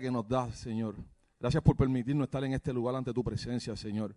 [0.00, 0.96] que nos das, Señor.
[1.40, 4.14] Gracias por permitirnos estar en este lugar ante tu presencia, Señor.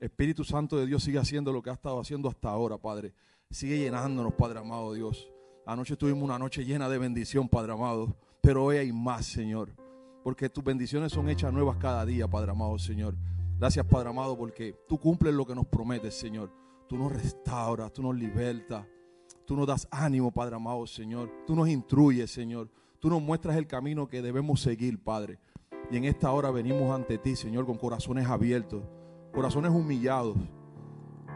[0.00, 3.14] Espíritu Santo de Dios sigue haciendo lo que ha estado haciendo hasta ahora, Padre.
[3.50, 5.30] Sigue llenándonos, Padre amado Dios.
[5.66, 8.16] Anoche tuvimos una noche llena de bendición, Padre amado.
[8.42, 9.74] Pero hoy hay más, Señor.
[10.22, 13.14] Porque tus bendiciones son hechas nuevas cada día, Padre amado, Señor.
[13.58, 16.50] Gracias, Padre amado, porque tú cumples lo que nos prometes, Señor.
[16.88, 18.86] Tú nos restauras, tú nos libertas.
[19.46, 21.30] Tú nos das ánimo, Padre amado, Señor.
[21.46, 22.70] Tú nos instruyes, Señor.
[23.04, 25.38] Tú nos muestras el camino que debemos seguir, Padre.
[25.90, 28.82] Y en esta hora venimos ante ti, Señor, con corazones abiertos,
[29.30, 30.38] corazones humillados,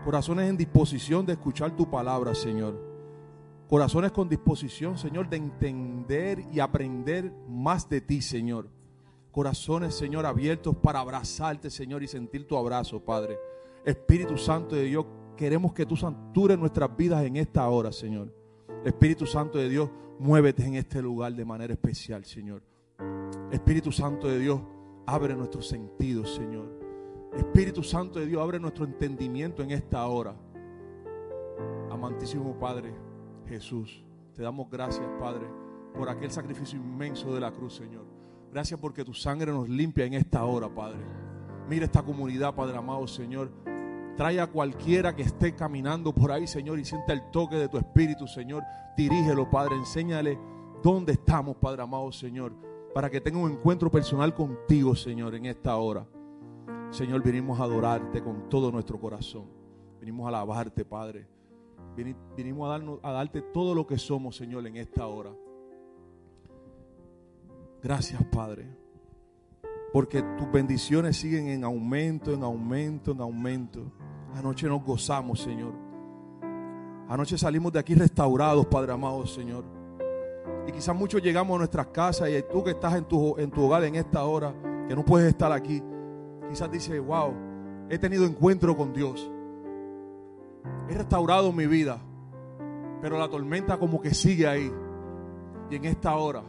[0.02, 2.80] corazones en disposición de escuchar tu palabra, Señor.
[3.68, 8.70] Corazones con disposición, Señor, de entender y aprender más de ti, Señor.
[9.30, 13.38] Corazones, Señor, abiertos para abrazarte, Señor, y sentir tu abrazo, Padre.
[13.84, 15.04] Espíritu Santo de Dios,
[15.36, 18.34] queremos que tú santures nuestras vidas en esta hora, Señor.
[18.86, 22.62] Espíritu Santo de Dios, muévete en este lugar de manera especial, Señor.
[23.50, 24.60] Espíritu Santo de Dios,
[25.06, 26.68] abre nuestros sentidos, Señor.
[27.36, 30.34] Espíritu Santo de Dios, abre nuestro entendimiento en esta hora.
[31.90, 32.94] Amantísimo Padre
[33.46, 35.46] Jesús, te damos gracias, Padre,
[35.94, 38.04] por aquel sacrificio inmenso de la cruz, Señor.
[38.52, 41.00] Gracias porque tu sangre nos limpia en esta hora, Padre.
[41.68, 43.50] Mira esta comunidad, Padre amado, Señor.
[44.18, 47.78] Trae a cualquiera que esté caminando por ahí, Señor, y sienta el toque de tu
[47.78, 48.64] Espíritu, Señor.
[48.96, 49.76] Dirígelo, Padre.
[49.76, 50.36] Enséñale
[50.82, 52.52] dónde estamos, Padre amado, Señor.
[52.92, 56.04] Para que tenga un encuentro personal contigo, Señor, en esta hora.
[56.90, 59.44] Señor, vinimos a adorarte con todo nuestro corazón.
[60.00, 61.28] Vinimos a alabarte, Padre.
[62.36, 65.30] Vinimos a, darnos, a darte todo lo que somos, Señor, en esta hora.
[67.80, 68.66] Gracias, Padre.
[69.92, 73.92] Porque tus bendiciones siguen en aumento, en aumento, en aumento.
[74.36, 75.72] Anoche nos gozamos, Señor.
[77.08, 79.64] Anoche salimos de aquí restaurados, Padre amado, Señor.
[80.66, 83.64] Y quizás muchos llegamos a nuestras casas y tú que estás en tu, en tu
[83.64, 84.52] hogar en esta hora,
[84.86, 85.82] que no puedes estar aquí,
[86.48, 87.32] quizás dices, wow,
[87.88, 89.30] he tenido encuentro con Dios.
[90.88, 91.98] He restaurado mi vida,
[93.00, 94.70] pero la tormenta como que sigue ahí.
[95.70, 96.42] Y en esta hora,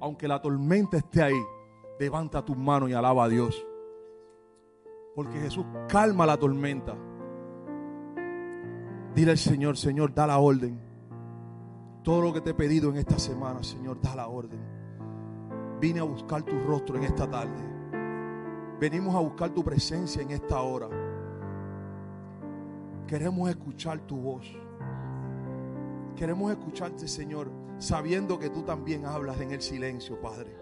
[0.00, 1.42] aunque la tormenta esté ahí,
[1.98, 3.64] levanta tus manos y alaba a Dios.
[5.14, 6.96] Porque Jesús calma la tormenta.
[9.14, 10.80] Dile al Señor, Señor, da la orden.
[12.02, 14.60] Todo lo que te he pedido en esta semana, Señor, da la orden.
[15.80, 17.72] Vine a buscar tu rostro en esta tarde.
[18.80, 20.88] Venimos a buscar tu presencia en esta hora.
[23.06, 24.50] Queremos escuchar tu voz.
[26.16, 30.61] Queremos escucharte, Señor, sabiendo que tú también hablas en el silencio, Padre.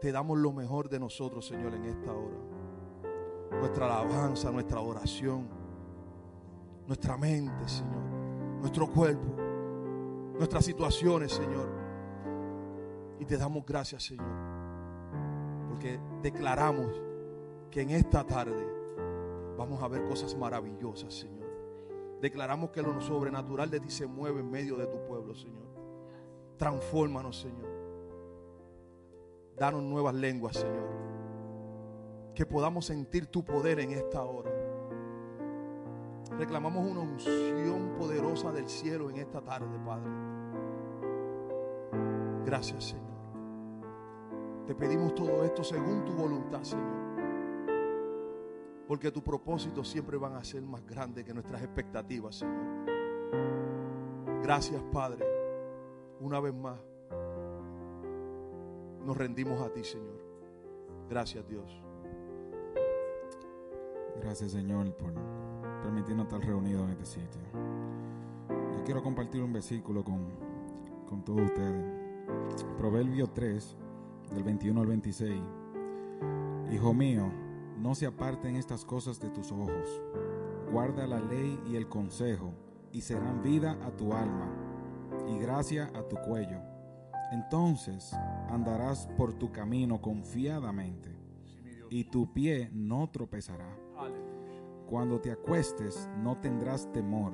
[0.00, 2.36] Te damos lo mejor de nosotros, Señor, en esta hora.
[3.58, 5.48] Nuestra alabanza, nuestra oración,
[6.86, 8.02] nuestra mente, Señor,
[8.60, 9.36] nuestro cuerpo,
[10.36, 11.68] nuestras situaciones, Señor.
[13.18, 14.26] Y te damos gracias, Señor,
[15.68, 17.00] porque declaramos
[17.70, 18.66] que en esta tarde
[19.56, 21.44] vamos a ver cosas maravillosas, Señor.
[22.20, 25.68] Declaramos que lo sobrenatural de ti se mueve en medio de tu pueblo, Señor.
[26.56, 27.73] Transfórmanos, Señor.
[29.56, 30.88] Danos nuevas lenguas, Señor.
[32.34, 34.50] Que podamos sentir tu poder en esta hora.
[36.38, 40.10] Reclamamos una unción poderosa del cielo en esta tarde, Padre.
[42.44, 43.04] Gracias, Señor.
[44.66, 47.04] Te pedimos todo esto según tu voluntad, Señor.
[48.88, 52.84] Porque tu propósito siempre van a ser más grandes que nuestras expectativas, Señor.
[54.42, 55.24] Gracias, Padre.
[56.20, 56.78] Una vez más
[59.04, 60.18] nos rendimos a ti, Señor.
[61.08, 61.82] Gracias, Dios.
[64.20, 65.12] Gracias, Señor, por
[65.82, 67.40] permitirnos estar reunidos en este sitio.
[68.48, 70.28] Yo quiero compartir un versículo con,
[71.06, 71.84] con todos ustedes.
[72.78, 73.76] Proverbio 3,
[74.34, 75.42] del 21 al 26.
[76.72, 77.30] Hijo mío,
[77.78, 80.02] no se aparten estas cosas de tus ojos.
[80.72, 82.54] Guarda la ley y el consejo,
[82.92, 84.50] y serán vida a tu alma
[85.28, 86.73] y gracia a tu cuello
[87.32, 88.12] entonces
[88.48, 91.10] andarás por tu camino confiadamente
[91.90, 93.76] y tu pie no tropezará.
[94.88, 97.32] Cuando te acuestes no tendrás temor,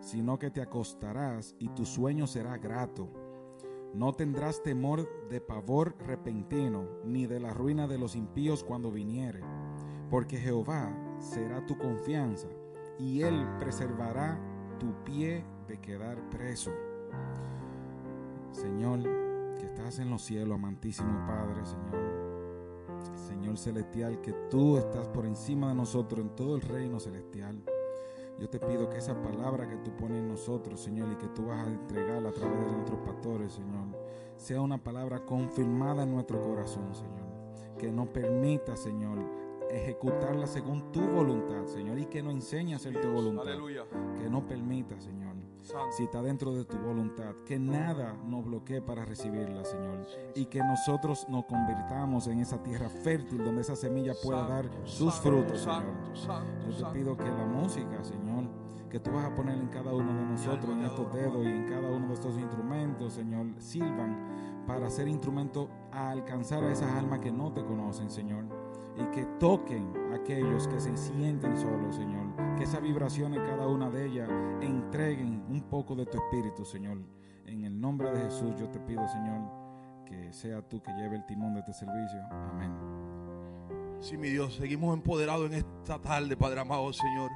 [0.00, 3.08] sino que te acostarás y tu sueño será grato.
[3.94, 9.40] No tendrás temor de pavor repentino, ni de la ruina de los impíos cuando viniere,
[10.10, 12.48] porque Jehová será tu confianza,
[12.98, 14.38] y él preservará
[14.78, 16.70] tu pie de quedar preso.
[18.52, 19.02] Señor,
[19.58, 22.20] que estás en los cielos, amantísimo Padre, Señor.
[23.14, 27.62] Señor celestial, que tú estás por encima de nosotros en todo el reino celestial.
[28.38, 31.46] Yo te pido que esa palabra que tú pones en nosotros, Señor, y que tú
[31.46, 33.86] vas a entregar a través de nuestros pastores, Señor,
[34.36, 37.28] sea una palabra confirmada en nuestro corazón, Señor.
[37.78, 39.18] Que nos permita, Señor,
[39.70, 43.46] ejecutarla según tu voluntad, Señor, y que nos enseñe a hacer tu voluntad.
[43.46, 43.84] Aleluya.
[44.18, 45.39] Que nos permita, Señor.
[45.90, 50.60] Si está dentro de tu voluntad, que nada nos bloquee para recibirla, Señor, y que
[50.60, 55.84] nosotros nos convirtamos en esa tierra fértil donde esa semilla pueda dar sus frutos, Señor.
[56.68, 58.44] Yo te pido que la música, Señor,
[58.88, 61.68] que tú vas a poner en cada uno de nosotros, en estos dedos y en
[61.68, 67.20] cada uno de estos instrumentos, Señor, sirvan para ser instrumentos a alcanzar a esas almas
[67.20, 68.44] que no te conocen, Señor.
[68.96, 72.49] Y que toquen a aquellos que se sienten solos, Señor.
[72.60, 74.28] Que esa vibración en cada una de ellas
[74.60, 76.98] entreguen un poco de tu espíritu, Señor.
[77.46, 79.40] En el nombre de Jesús yo te pido, Señor,
[80.04, 82.20] que sea tú que lleve el timón de este servicio.
[82.30, 82.70] Amén.
[83.98, 87.30] Sí, mi Dios, seguimos empoderados en esta tarde, Padre amado, Señor.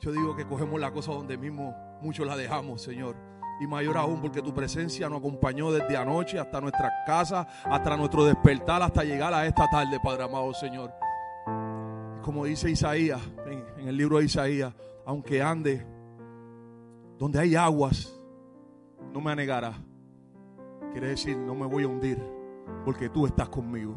[0.00, 3.14] Yo digo que cogemos la cosa donde mismo muchos la dejamos, Señor.
[3.60, 8.24] Y mayor aún porque tu presencia nos acompañó desde anoche hasta nuestras casas, hasta nuestro
[8.24, 11.03] despertar, hasta llegar a esta tarde, Padre amado, Señor.
[12.24, 14.72] Como dice Isaías, en, el libro de Isaías,
[15.04, 15.86] aunque ande
[17.18, 18.18] donde hay aguas,
[19.12, 19.74] no me anegará.
[20.90, 22.18] Quiere decir, no me voy a hundir,
[22.86, 23.94] porque tú estás conmigo.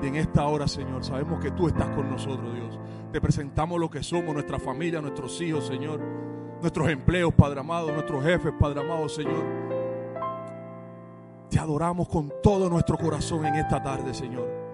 [0.00, 2.78] Y en esta hora, Señor, sabemos que tú estás con nosotros, Dios.
[3.10, 6.00] Te presentamos lo que somos, nuestra familia, nuestros hijos, Señor.
[6.60, 9.44] Nuestros empleos, Padre amado, nuestros jefes, Padre amado, Señor.
[11.50, 14.67] Te adoramos con todo nuestro corazón en esta tarde, Señor.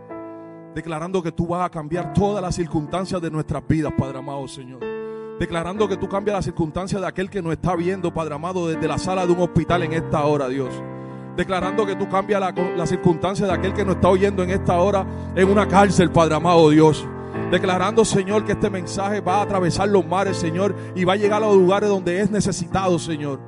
[0.74, 4.80] Declarando que tú vas a cambiar todas las circunstancias de nuestras vidas, Padre amado, Señor.
[5.38, 8.88] Declarando que tú cambias las circunstancias de aquel que nos está viendo, Padre amado, desde
[8.88, 10.70] la sala de un hospital en esta hora, Dios
[11.36, 14.78] declarando que tú cambias la, la circunstancia de aquel que nos está oyendo en esta
[14.78, 15.04] hora
[15.34, 17.06] en una cárcel, Padre amado Dios.
[17.50, 21.42] Declarando, Señor, que este mensaje va a atravesar los mares, Señor, y va a llegar
[21.42, 23.40] a los lugares donde es necesitado, Señor.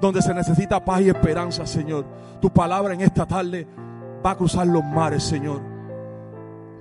[0.00, 2.06] Donde se necesita paz y esperanza, Señor.
[2.40, 3.66] Tu palabra en esta tarde
[4.24, 5.75] va a cruzar los mares, Señor.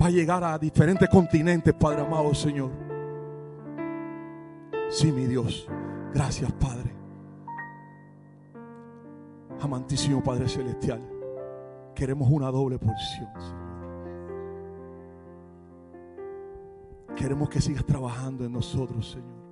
[0.02, 2.72] Va a llegar a diferentes continentes, Padre amado, Señor.
[4.90, 5.68] Sí, mi Dios.
[6.14, 6.94] Gracias, Padre.
[9.62, 11.02] Amantísimo Padre Celestial,
[11.96, 13.66] queremos una doble porción, Señor.
[17.16, 19.46] Queremos que sigas trabajando en nosotros, Señor.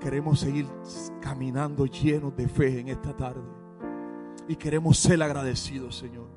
[0.00, 0.66] Queremos seguir
[1.20, 3.42] caminando llenos de fe en esta tarde.
[4.48, 6.28] Y queremos ser agradecidos, Señor.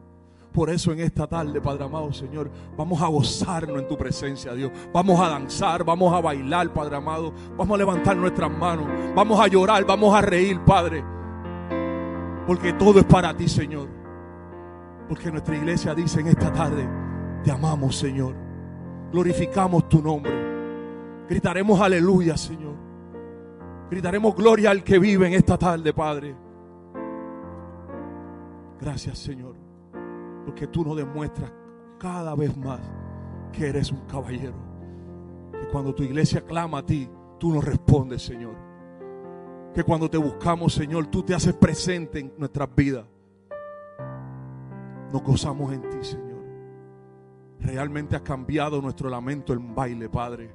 [0.55, 4.71] Por eso en esta tarde, Padre amado, Señor, vamos a gozarnos en tu presencia, Dios.
[4.93, 7.33] Vamos a danzar, vamos a bailar, Padre amado.
[7.57, 8.87] Vamos a levantar nuestras manos.
[9.13, 11.03] Vamos a llorar, vamos a reír, Padre.
[12.47, 13.89] Porque todo es para ti, Señor.
[15.09, 16.87] Porque nuestra iglesia dice en esta tarde,
[17.43, 18.33] te amamos, Señor.
[19.11, 20.31] Glorificamos tu nombre.
[21.27, 22.75] Gritaremos aleluya, Señor.
[23.91, 26.33] Gritaremos gloria al que vive en esta tarde, Padre.
[28.79, 29.54] Gracias, Señor.
[30.45, 31.51] Porque tú nos demuestras
[31.99, 32.79] cada vez más
[33.51, 34.55] que eres un caballero.
[35.51, 37.09] Que cuando tu iglesia clama a ti,
[37.39, 38.65] tú nos respondes, Señor
[39.75, 43.05] que cuando te buscamos, Señor, tú te haces presente en nuestras vidas.
[45.11, 46.45] Nos gozamos en ti, Señor.
[47.59, 50.49] Realmente has cambiado nuestro lamento en baile, Padre.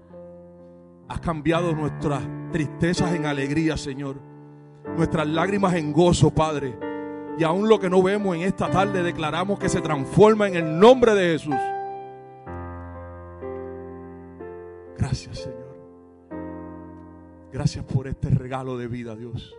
[1.06, 4.16] Has cambiado nuestras tristezas en alegría, Señor.
[4.96, 6.89] Nuestras lágrimas en gozo, Padre.
[7.38, 10.78] Y aún lo que no vemos en esta tarde declaramos que se transforma en el
[10.78, 11.54] nombre de Jesús.
[14.98, 15.60] Gracias, Señor.
[17.52, 19.54] Gracias por este regalo de vida, Dios.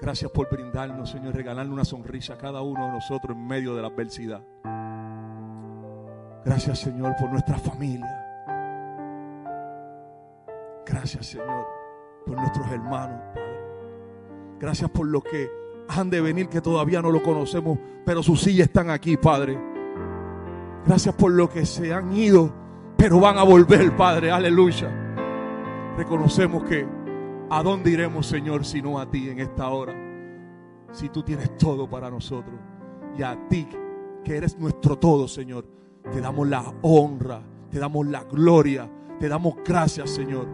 [0.00, 3.82] Gracias por brindarnos, Señor, regalarle una sonrisa a cada uno de nosotros en medio de
[3.82, 4.42] la adversidad.
[6.44, 8.26] Gracias, Señor, por nuestra familia.
[10.86, 11.66] Gracias, Señor,
[12.24, 13.20] por nuestros hermanos.
[14.60, 15.50] Gracias por los que
[15.88, 19.58] han de venir que todavía no lo conocemos, pero sus sillas están aquí, Padre.
[20.86, 22.52] Gracias por los que se han ido,
[22.96, 24.30] pero van a volver, Padre.
[24.30, 24.90] Aleluya.
[25.96, 26.86] Reconocemos que
[27.50, 29.94] ¿a dónde iremos, Señor, sino a ti en esta hora?
[30.92, 32.54] Si tú tienes todo para nosotros.
[33.16, 33.66] Y a ti,
[34.24, 35.66] que eres nuestro todo, Señor,
[36.12, 38.88] te damos la honra, te damos la gloria,
[39.18, 40.46] te damos gracias, Señor.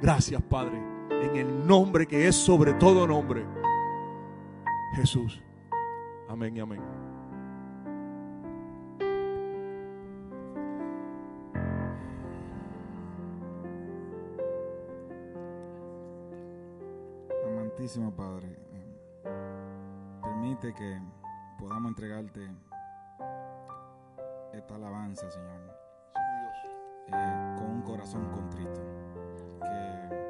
[0.00, 0.82] Gracias, Padre,
[1.22, 3.46] en el nombre que es sobre todo nombre,
[4.96, 5.40] Jesús.
[6.28, 6.80] Amén y amén.
[17.46, 21.00] Amantísimo Padre, eh, permite que
[21.58, 22.40] podamos entregarte
[24.52, 25.60] esta alabanza, Señor.
[27.06, 27.12] Sí,
[27.64, 28.80] un corazón contrito.
[29.60, 30.21] Que,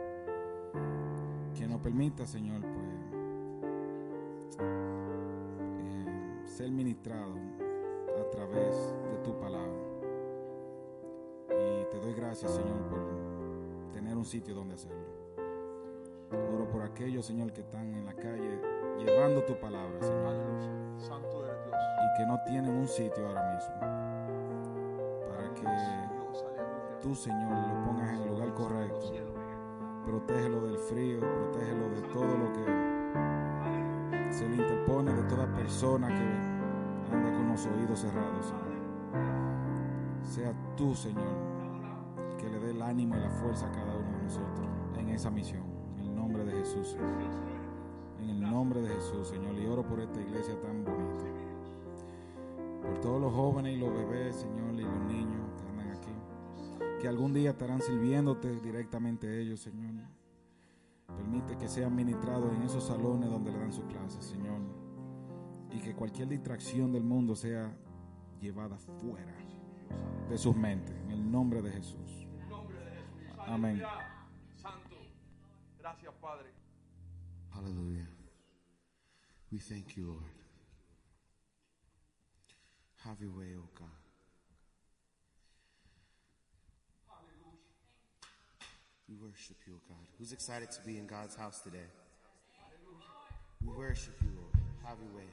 [1.82, 7.34] permita, Señor, pues, eh, ser ministrado
[8.20, 9.82] a través de tu palabra.
[11.50, 15.02] Y te doy gracias, Señor, por tener un sitio donde hacerlo.
[16.54, 18.60] Oro por aquellos, Señor, que están en la calle
[18.98, 20.98] llevando tu palabra, Señor.
[20.98, 21.76] Santo eres Dios.
[21.76, 23.74] Y que no tienen un sitio ahora mismo.
[25.28, 26.44] Para que Dios,
[27.02, 29.31] tú, Señor, lo pongas en el lugar correcto.
[30.04, 37.14] Protégelo del frío, protégelo de todo lo que se le interpone, de toda persona que
[37.14, 38.72] anda con los oídos cerrados, Señor.
[40.22, 41.36] Sea tú, Señor,
[42.38, 44.68] que le dé el ánimo y la fuerza a cada uno de nosotros
[44.98, 45.64] en esa misión.
[45.98, 46.96] En el nombre de Jesús.
[48.20, 49.54] En el nombre de Jesús, Señor.
[49.54, 51.24] Y oro por esta iglesia tan bonita.
[52.82, 56.12] Por todos los jóvenes y los bebés, Señor, y los niños que andan aquí
[57.00, 59.91] que algún día estarán sirviéndote directamente ellos, Señor.
[61.58, 64.60] Que sean ministrados en esos salones donde le dan su clase, Señor.
[65.70, 67.72] Y que cualquier distracción del mundo sea
[68.40, 69.32] llevada fuera
[70.28, 72.26] de sus mentes, en el nombre de Jesús.
[72.32, 73.38] En el nombre de Jesús.
[73.46, 73.76] Amén.
[73.76, 74.26] Aleluya.
[74.56, 74.96] Santo.
[75.78, 76.50] Gracias, Padre.
[77.50, 78.08] Hallelujah.
[79.52, 80.24] We thank you, Lord.
[83.04, 84.01] Have your way, oh God.
[89.12, 89.98] We worship you, God.
[90.18, 91.90] Who's excited to be in God's house today?
[93.62, 94.64] We worship you, Lord.
[94.86, 95.28] Have your way.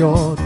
[0.00, 0.37] Adoración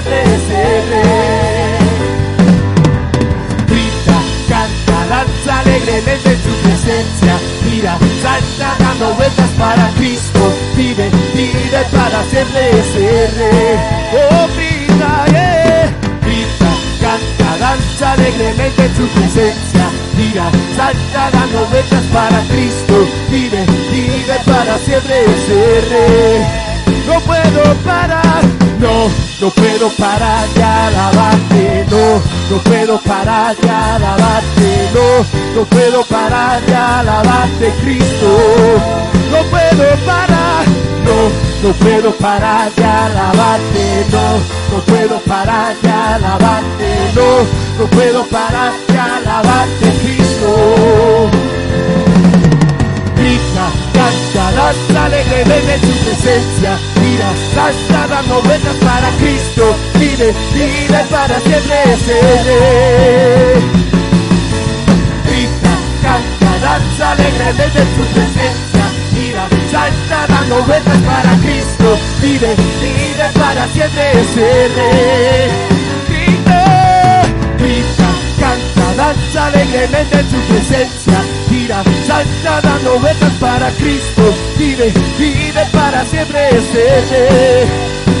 [0.00, 1.42] rey
[3.66, 7.38] grita, canta, danza alegremente en su presencia,
[7.70, 10.40] mira, salta dando vueltas para Cristo,
[10.76, 13.76] vive, vive para siempre ese rey.
[14.14, 15.94] Oh, grita, yeah.
[16.22, 19.84] grita, canta, danza alegremente en su presencia,
[20.16, 26.72] mira, salta dando vueltas para Cristo, vive, vive para siempre ese rey.
[27.06, 28.42] No puedo parar,
[28.82, 29.08] no,
[29.40, 36.60] no puedo parar de alabarte, no, no puedo parar de alabarte, no, no puedo parar
[36.66, 38.28] de alabarte, Cristo.
[39.30, 40.64] No puedo parar,
[41.06, 48.26] no, no puedo parar de alabarte, no, no puedo parar de alabarte, no, no puedo
[48.26, 51.30] parar de alabarte, Cristo
[53.22, 56.78] grita, canta, danza alegremente en su presencia,
[57.12, 58.42] mira, salta dando
[58.80, 63.60] para Cristo, vive, vive para siempre ese rey.
[65.26, 73.68] Grita, canta, danza alegremente en su presencia, mira, salta dando para Cristo, vive, vive para
[73.68, 75.81] siempre ese
[78.96, 86.48] danza alegremente en su presencia, gira, salta dando vueltas para Cristo, vive, vive para siempre
[86.48, 87.68] ese rey.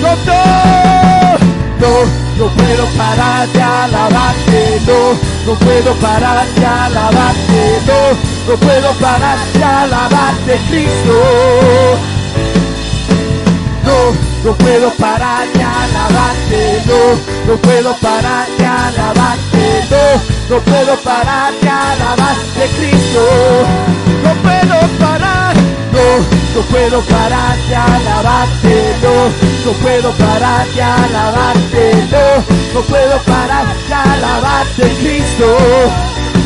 [0.00, 0.42] No, no,
[1.80, 2.04] no,
[2.38, 9.38] no puedo parar de alabarte, no, no puedo parar de alabarte, no, no puedo parar
[9.52, 11.12] de alabarte, Cristo.
[13.84, 20.96] No, no puedo parar de alabarte, no, no puedo parar de alabarte, no, no puedo
[21.00, 23.20] parar de alabarte, Cristo,
[24.24, 25.54] no puedo parar,
[25.92, 33.18] no, no puedo parar de alabarte, no, no puedo parar de alabarte, no, no puedo
[33.22, 35.56] parar de alabarte, Cristo,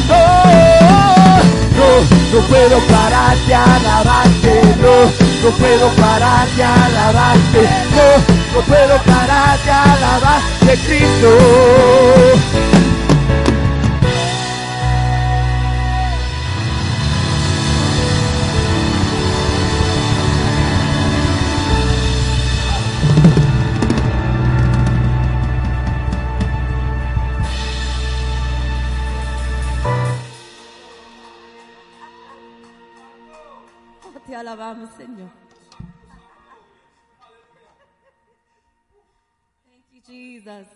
[0.08, 1.88] no no,
[2.32, 4.96] no puedo parar de alabarte, no,
[5.42, 7.60] no puedo parar de alabarte,
[7.94, 8.06] no,
[8.54, 11.28] no puedo parar de alabarte, Cristo.
[34.36, 35.30] Alabamos, Señor.
[39.64, 40.75] Thank you, Jesus.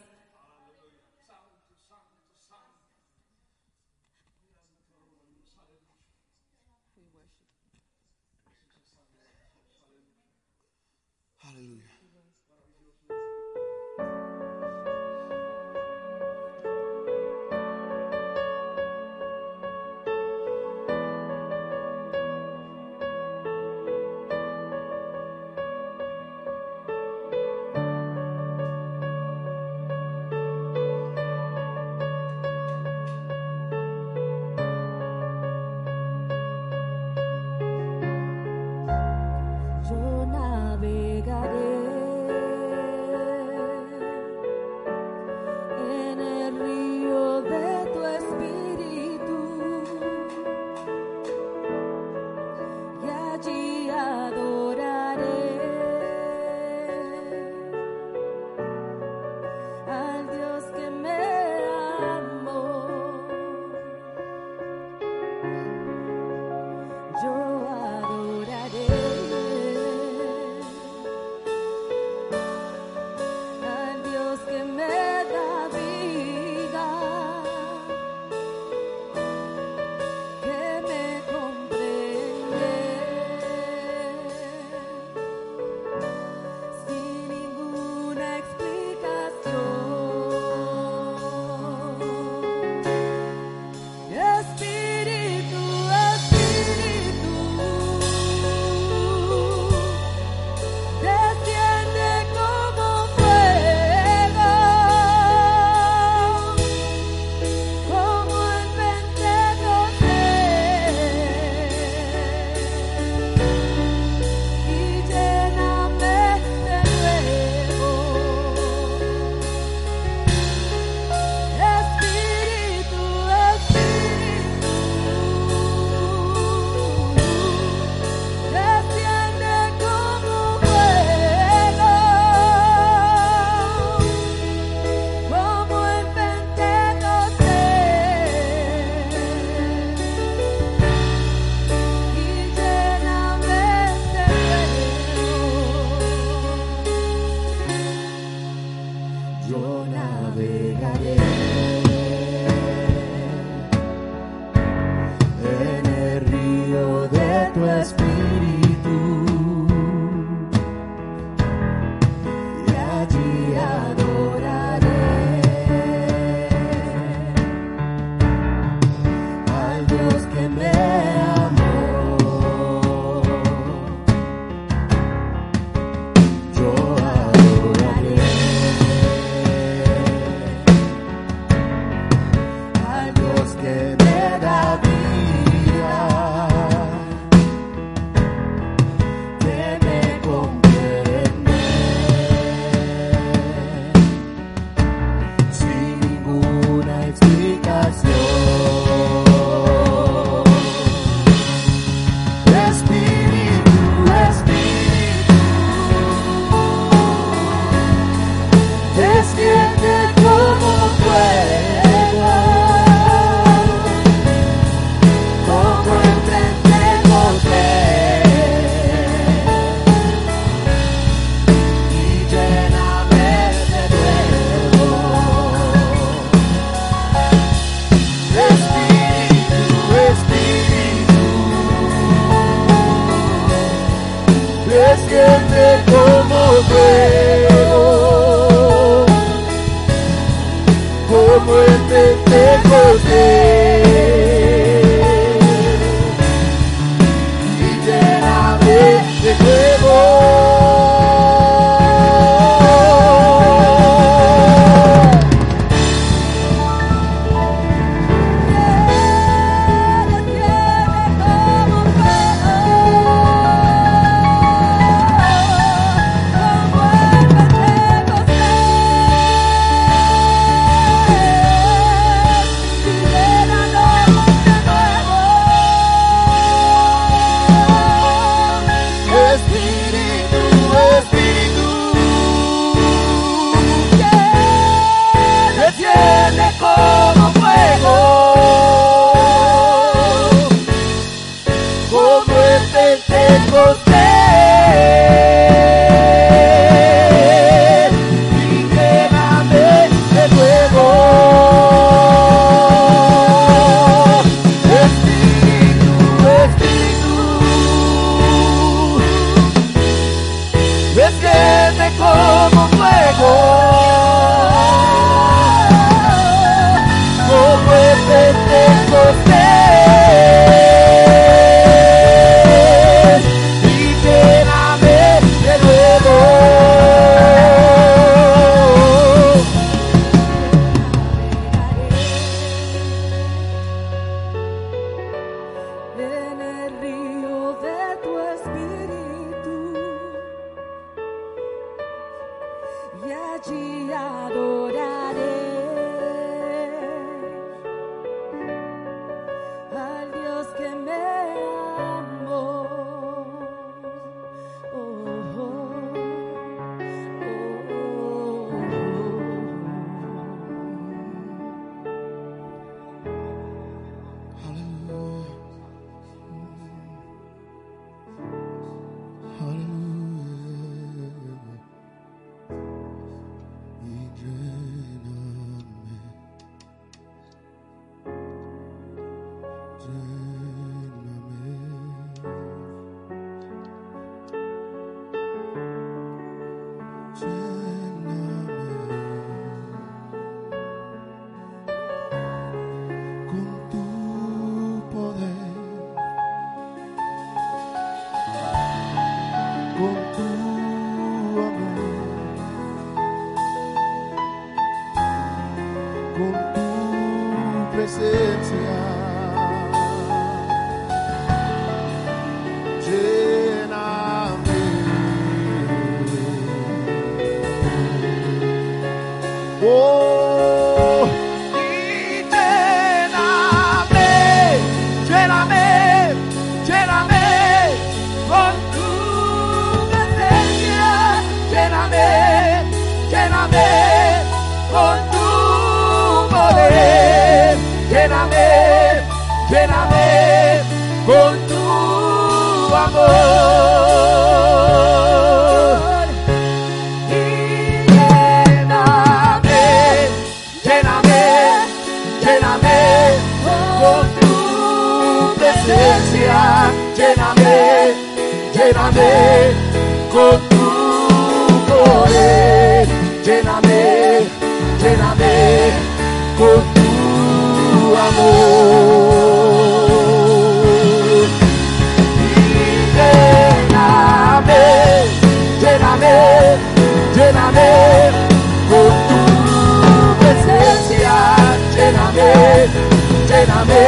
[483.41, 483.85] lléname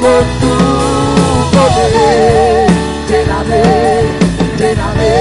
[0.00, 0.54] con tu
[1.54, 2.66] poder,
[3.08, 3.62] lléname,
[4.58, 5.14] lléname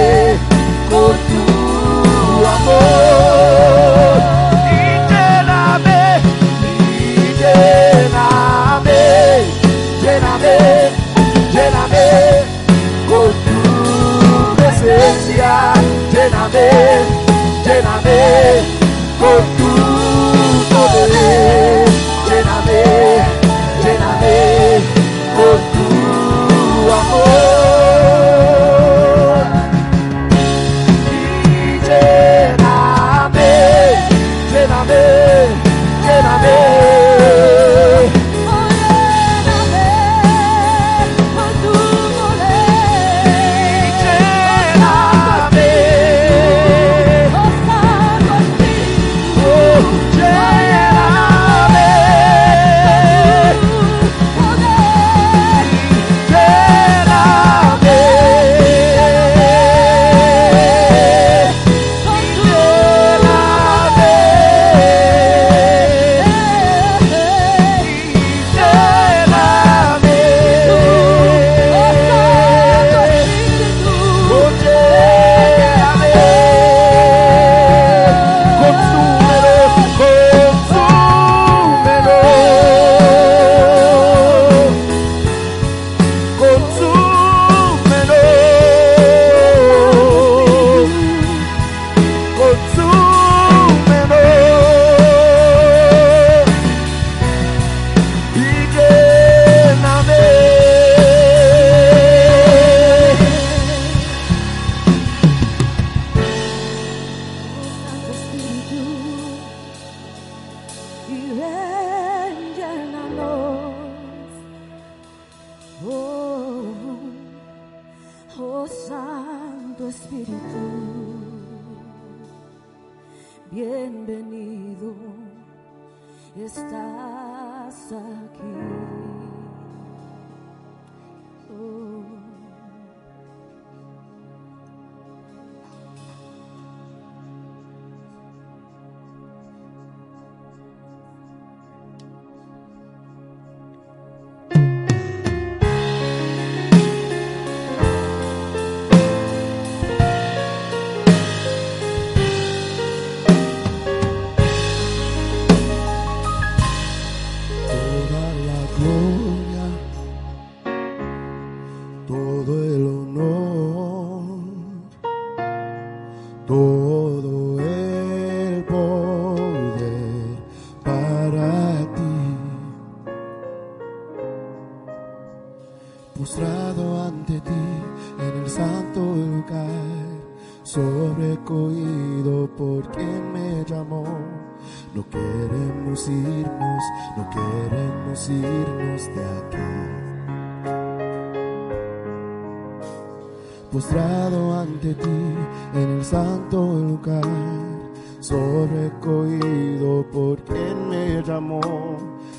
[0.90, 1.44] con tu
[2.56, 4.18] amor.
[4.72, 6.02] Y lléname,
[6.74, 9.02] y lléname,
[10.02, 10.56] lléname,
[11.54, 12.08] lléname
[13.08, 13.60] con tu
[14.56, 15.52] presencia,
[16.12, 16.68] lléname,
[17.66, 18.20] lléname
[19.20, 19.72] con tu
[20.74, 21.77] poder.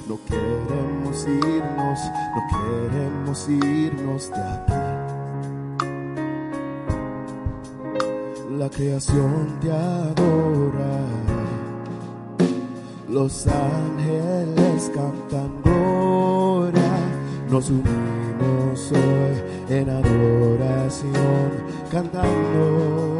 [0.08, 2.00] No queremos irnos,
[2.34, 4.72] no queremos irnos de aquí.
[8.56, 11.04] La creación te adora.
[13.10, 16.90] Los ángeles cantan gloria,
[17.50, 21.50] nos unimos hoy en adoración
[21.90, 23.17] cantando.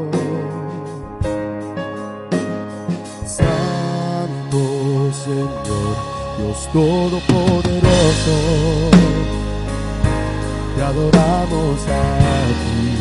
[6.73, 8.37] Todopoderoso,
[10.77, 12.93] te adoramos a ti,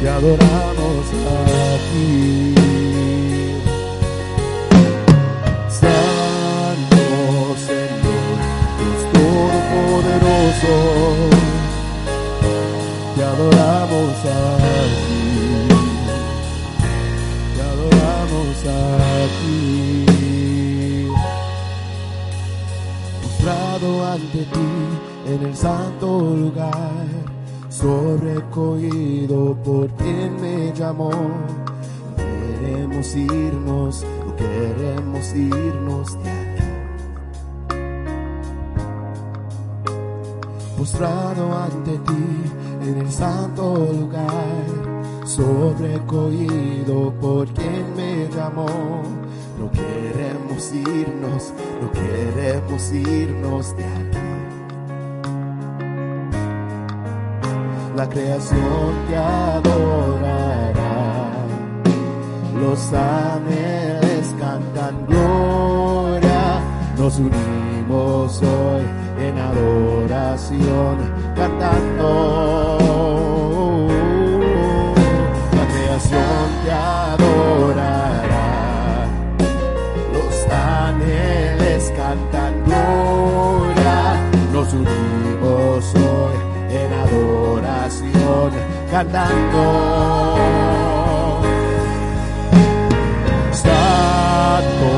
[0.00, 2.54] te adoramos a ti.
[5.68, 7.04] Santo
[7.68, 8.36] Señor,
[8.80, 10.74] Dios Todopoderoso,
[13.14, 15.03] te adoramos a ti,
[23.84, 24.70] Postrado ante ti
[25.26, 27.06] en el santo lugar,
[27.68, 31.10] sobrecogido por quien me llamó.
[32.16, 36.32] Queremos irnos, no queremos irnos de.
[40.78, 49.23] Postrado ante ti en el santo lugar, sobrecogido por quien me llamó.
[49.58, 54.18] No queremos irnos, no queremos irnos de aquí.
[57.96, 60.74] La creación te adorará
[62.64, 66.60] los ángeles cantan gloria,
[66.96, 68.84] nos unimos hoy
[69.20, 70.96] en adoración
[71.36, 72.28] cantando.
[75.52, 77.23] La creación te adorará,
[88.94, 89.62] cantando.
[93.50, 94.90] Santo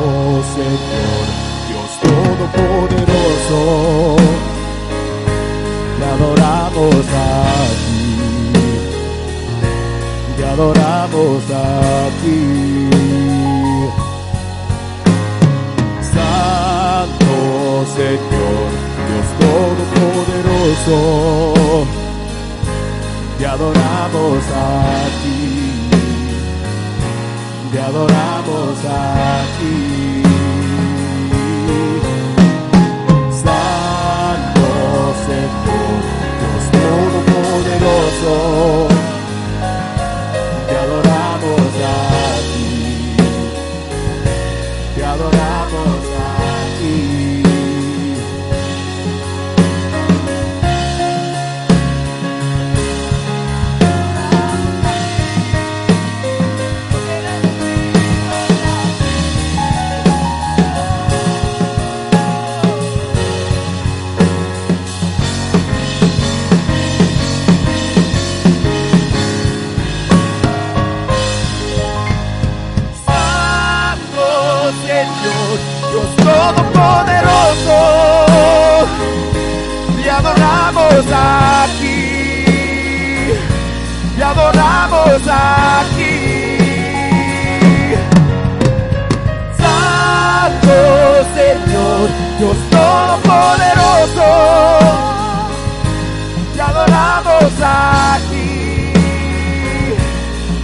[0.54, 1.24] Señor,
[1.68, 3.60] Dios Todopoderoso,
[5.98, 7.28] te adoramos a
[7.86, 8.04] ti,
[10.36, 11.64] te adoramos a
[12.20, 12.40] ti.
[16.12, 17.34] Santo
[17.96, 18.68] Señor,
[19.08, 20.96] Dios Todopoderoso,
[23.38, 25.76] te adoramos a ti
[27.76, 30.22] te adoramos aquí.
[33.42, 34.68] Santo
[35.26, 36.02] Señor,
[36.40, 38.32] Dios Todopoderoso,
[80.96, 81.12] adoramos
[81.68, 82.02] aquí,
[84.16, 86.56] te adoramos aquí.
[89.58, 90.76] Santo
[91.34, 94.28] Señor, Dios Todopoderoso,
[96.54, 98.92] te adoramos aquí,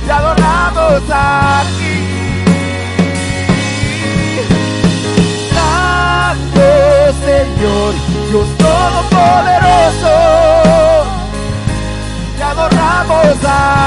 [0.06, 1.94] te adoramos aquí.
[5.52, 6.62] Santo
[7.26, 10.14] Señor, Dios todopoderoso,
[12.38, 13.82] te adoramos a.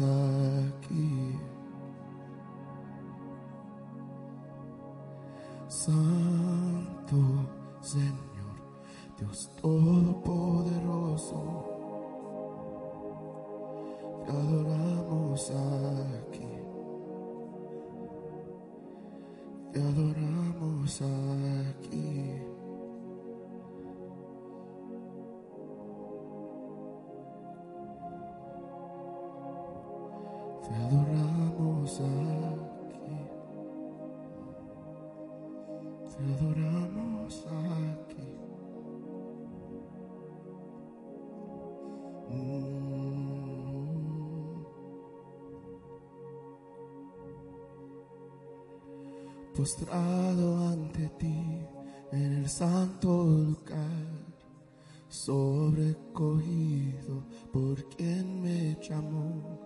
[0.00, 1.38] aquí.
[5.68, 7.16] Santo
[7.80, 8.56] Señor,
[9.18, 11.42] Dios Todopoderoso,
[14.24, 16.48] te adoramos aquí.
[19.72, 22.13] Te adoramos aquí.
[30.84, 33.16] Te adoramos aquí.
[36.10, 38.28] Te adoramos aquí.
[49.56, 51.66] Postrado ante ti
[52.12, 54.34] en el santo lugar
[55.08, 56.04] sobrecogido
[57.52, 59.63] por quien me llamó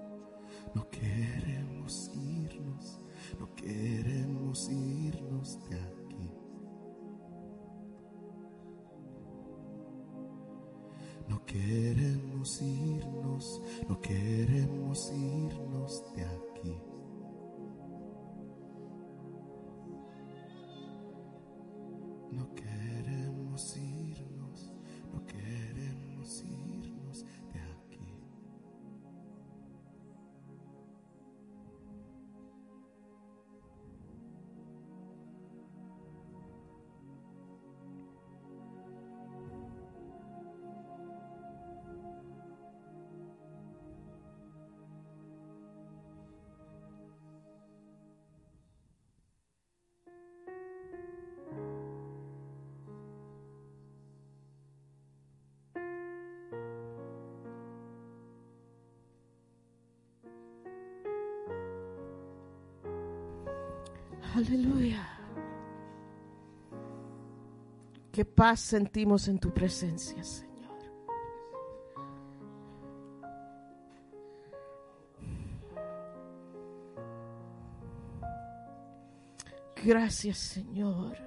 [0.78, 3.00] no queremos irnos,
[3.40, 6.30] no queremos irnos de aquí.
[11.26, 16.47] No queremos irnos, no queremos irnos de aquí.
[64.38, 65.04] Aleluya.
[68.12, 70.78] Qué paz sentimos en tu presencia, Señor.
[79.84, 81.18] Gracias, Señor.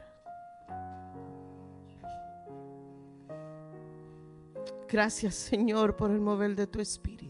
[4.87, 7.20] Gracias, Señor, por el mover de tu espíritu,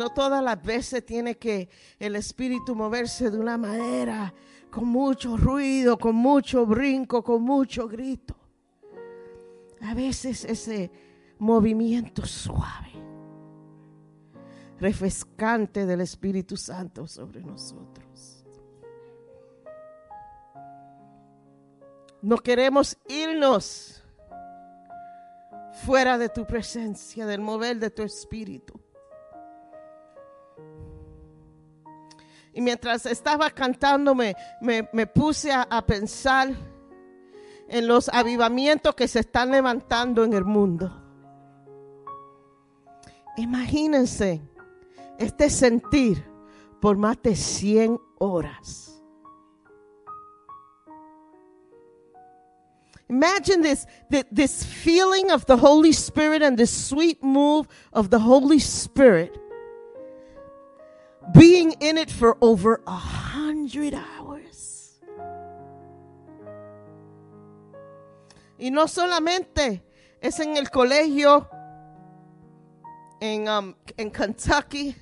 [0.00, 4.32] No todas las veces tiene que el espíritu moverse de una manera
[4.70, 8.34] con mucho ruido, con mucho brinco, con mucho grito.
[9.82, 10.90] A veces ese
[11.38, 12.94] movimiento suave,
[14.78, 18.46] refrescante del Espíritu Santo sobre nosotros.
[22.22, 24.02] No queremos irnos
[25.84, 28.80] fuera de tu presencia, del mover de tu espíritu.
[32.52, 36.54] Y mientras estaba cantando me, me- puse a, pensar
[37.68, 40.92] en los avivamientos que se están levantando en el mundo.
[43.36, 44.42] Imagínense
[45.18, 46.24] este sentir
[46.80, 48.86] por más de 100 horas.
[53.08, 58.18] Imagine this, thi- this feeling of the Holy Spirit and this sweet move of the
[58.20, 59.36] Holy Spirit
[61.32, 65.00] being in it for over a hundred hours.
[68.58, 69.82] Y no solamente
[70.20, 71.48] es en el colegio
[73.20, 74.94] en, um, en Kentucky,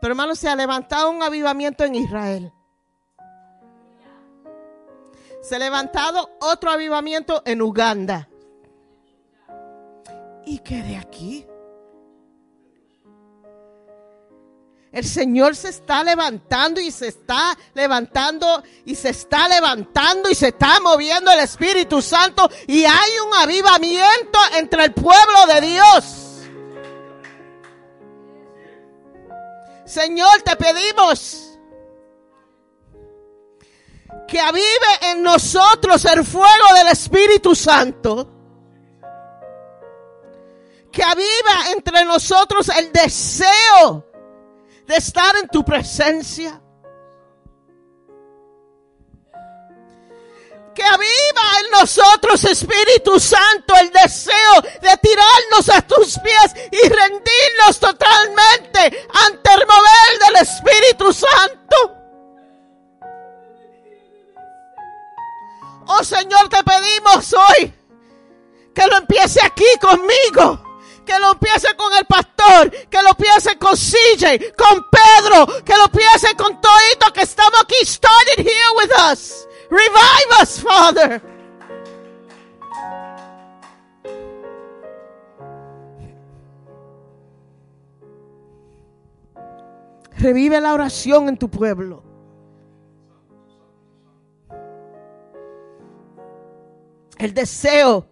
[0.00, 2.52] pero hermano, se ha levantado un avivamiento en Israel.
[5.42, 8.28] Se ha levantado otro avivamiento en Uganda.
[10.44, 11.47] ¿Y qué de aquí?
[14.90, 20.48] El Señor se está levantando y se está levantando y se está levantando y se
[20.48, 26.04] está moviendo el Espíritu Santo y hay un avivamiento entre el pueblo de Dios.
[29.84, 31.58] Señor, te pedimos
[34.26, 34.64] que avive
[35.02, 38.30] en nosotros el fuego del Espíritu Santo.
[40.90, 44.08] Que aviva entre nosotros el deseo
[44.88, 46.60] de estar en tu presencia.
[50.74, 57.78] Que aviva en nosotros, Espíritu Santo, el deseo de tirarnos a tus pies y rendirnos
[57.78, 61.94] totalmente ante el mover del Espíritu Santo.
[65.86, 67.74] Oh Señor, te pedimos hoy
[68.74, 70.67] que lo empiece aquí conmigo.
[71.08, 75.86] Que lo empiece con el pastor, que lo empiece con CJ, con Pedro, que lo
[75.86, 77.76] empiece con Toito que estamos aquí.
[77.82, 79.48] Started here with us.
[79.70, 81.22] Revive us, Father.
[90.18, 92.02] Revive la oración en tu pueblo.
[97.16, 98.06] El deseo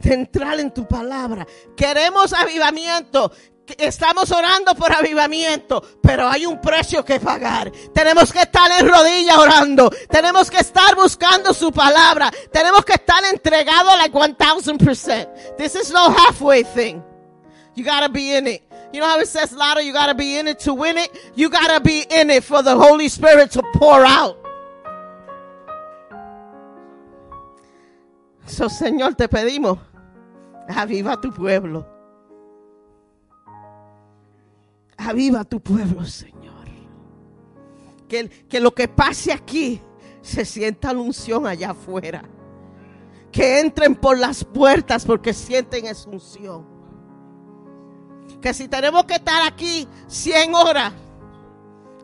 [0.00, 1.46] de entrar en tu palabra.
[1.76, 3.32] Queremos avivamiento.
[3.78, 7.70] estamos orando por avivamiento, pero hay un precio que pagar.
[7.94, 9.90] Tenemos que estar en rodillas orando.
[10.10, 12.32] Tenemos que estar buscando su palabra.
[12.52, 15.56] Tenemos que estar entregados like 1000%.
[15.56, 17.02] This is no halfway thing.
[17.76, 18.62] You gotta be in it.
[18.92, 21.10] You know how it says louder, you gotta be in it to win it?
[21.36, 24.36] You gotta be in it for the Holy Spirit to pour out.
[28.46, 29.78] So, Señor, te pedimos,
[30.74, 31.86] aviva tu pueblo.
[34.96, 36.66] Aviva tu pueblo, Señor.
[38.08, 39.80] Que, que lo que pase aquí
[40.20, 42.22] se sienta la unción allá afuera.
[43.32, 46.66] Que entren por las puertas porque sienten esa unción.
[48.40, 50.92] Que si tenemos que estar aquí 100 horas,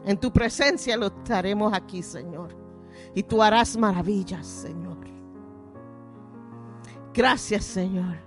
[0.04, 2.56] en tu presencia lo estaremos aquí, Señor.
[3.14, 4.96] Y tú harás maravillas, Señor.
[7.16, 8.18] Gracias, Señor,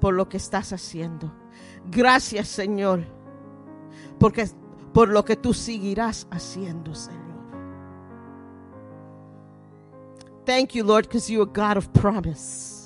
[0.00, 1.32] por lo que estás haciendo.
[1.90, 3.04] Gracias, Señor,
[4.18, 4.48] porque
[4.92, 7.20] por lo que tú seguirás haciendo, Señor.
[10.44, 12.80] Thank you, Lord, because you are God of promise.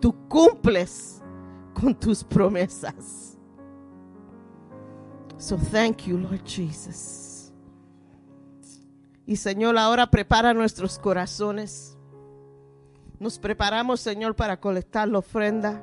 [0.00, 1.22] Tú cumples
[1.74, 3.36] con tus promesas.
[5.38, 7.52] So thank you, Lord Jesus.
[9.26, 11.97] Y Señor, ahora prepara nuestros corazones.
[13.20, 15.82] Nos preparamos, Señor, para colectar la ofrenda,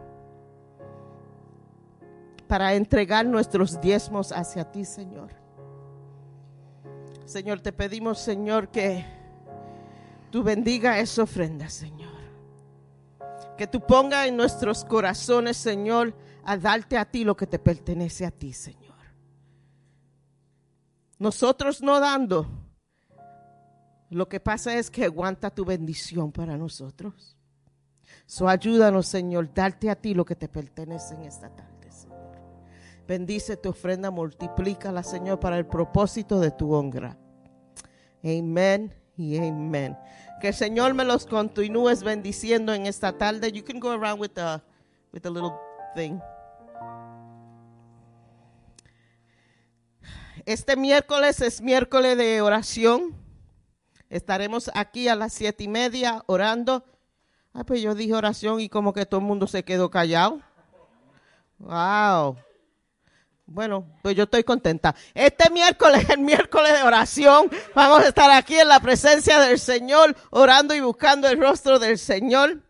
[2.47, 5.31] para entregar nuestros diezmos hacia ti, Señor.
[7.25, 9.05] Señor, te pedimos, Señor, que
[10.31, 12.13] tú bendiga esa ofrenda, Señor.
[13.57, 16.13] Que tú pongas en nuestros corazones, Señor,
[16.43, 18.85] a darte a ti lo que te pertenece a ti, Señor.
[21.17, 22.47] Nosotros no dando,
[24.09, 27.35] lo que pasa es que aguanta tu bendición para nosotros.
[28.25, 32.15] So ayúdanos, Señor, darte a ti lo que te pertenece en esta tarde, Señor.
[33.07, 37.17] Bendice tu ofrenda, multiplícala, Señor, para el propósito de tu honra.
[38.23, 39.97] Amén y amén.
[40.41, 43.51] Que el Señor me los continúes bendiciendo en esta tarde.
[43.51, 44.61] You can go around with the,
[45.13, 45.53] with the little
[45.95, 46.19] thing.
[50.45, 53.24] Este miércoles es miércoles de oración.
[54.15, 56.85] Estaremos aquí a las siete y media orando.
[57.53, 60.41] Ah, pues yo dije oración y como que todo el mundo se quedó callado.
[61.57, 62.37] Wow.
[63.45, 64.95] Bueno, pues yo estoy contenta.
[65.13, 70.15] Este miércoles, el miércoles de oración, vamos a estar aquí en la presencia del Señor,
[70.29, 72.63] orando y buscando el rostro del Señor.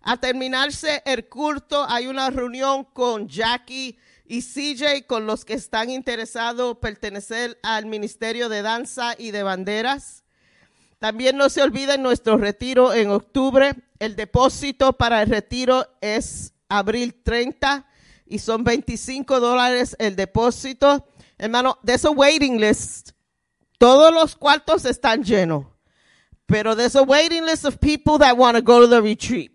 [0.00, 5.90] A terminarse el culto, hay una reunión con Jackie y CJ, con los que están
[5.90, 10.21] interesados pertenecer al Ministerio de Danza y de Banderas.
[11.02, 13.74] También no se olviden nuestro retiro en octubre.
[13.98, 17.84] El depósito para el retiro es abril 30
[18.24, 21.08] y son 25 dólares el depósito.
[21.38, 23.10] Hermano, there's a waiting list.
[23.78, 25.66] Todos los cuartos están llenos.
[26.46, 29.50] Pero there's a waiting list of people that want to go to the retreat.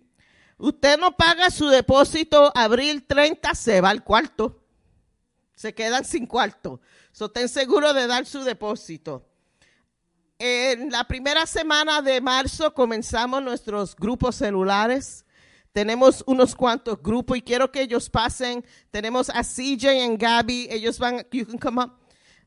[0.57, 4.65] Usted no paga su depósito abril 30, se va al cuarto.
[5.55, 6.81] Se quedan sin cuarto.
[7.13, 9.23] So, ten seguro de dar su depósito.
[10.39, 15.25] En la primera semana de marzo comenzamos nuestros grupos celulares.
[15.73, 18.63] Tenemos unos cuantos grupos y quiero que ellos pasen.
[18.91, 20.67] Tenemos a CJ y Gaby.
[20.69, 21.25] Ellos van.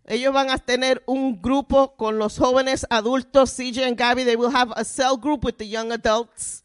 [0.07, 3.57] Ellos van a tener un grupo con los jóvenes adultos.
[3.57, 6.63] CJ and Gaby, they will have a cell group with the young adults.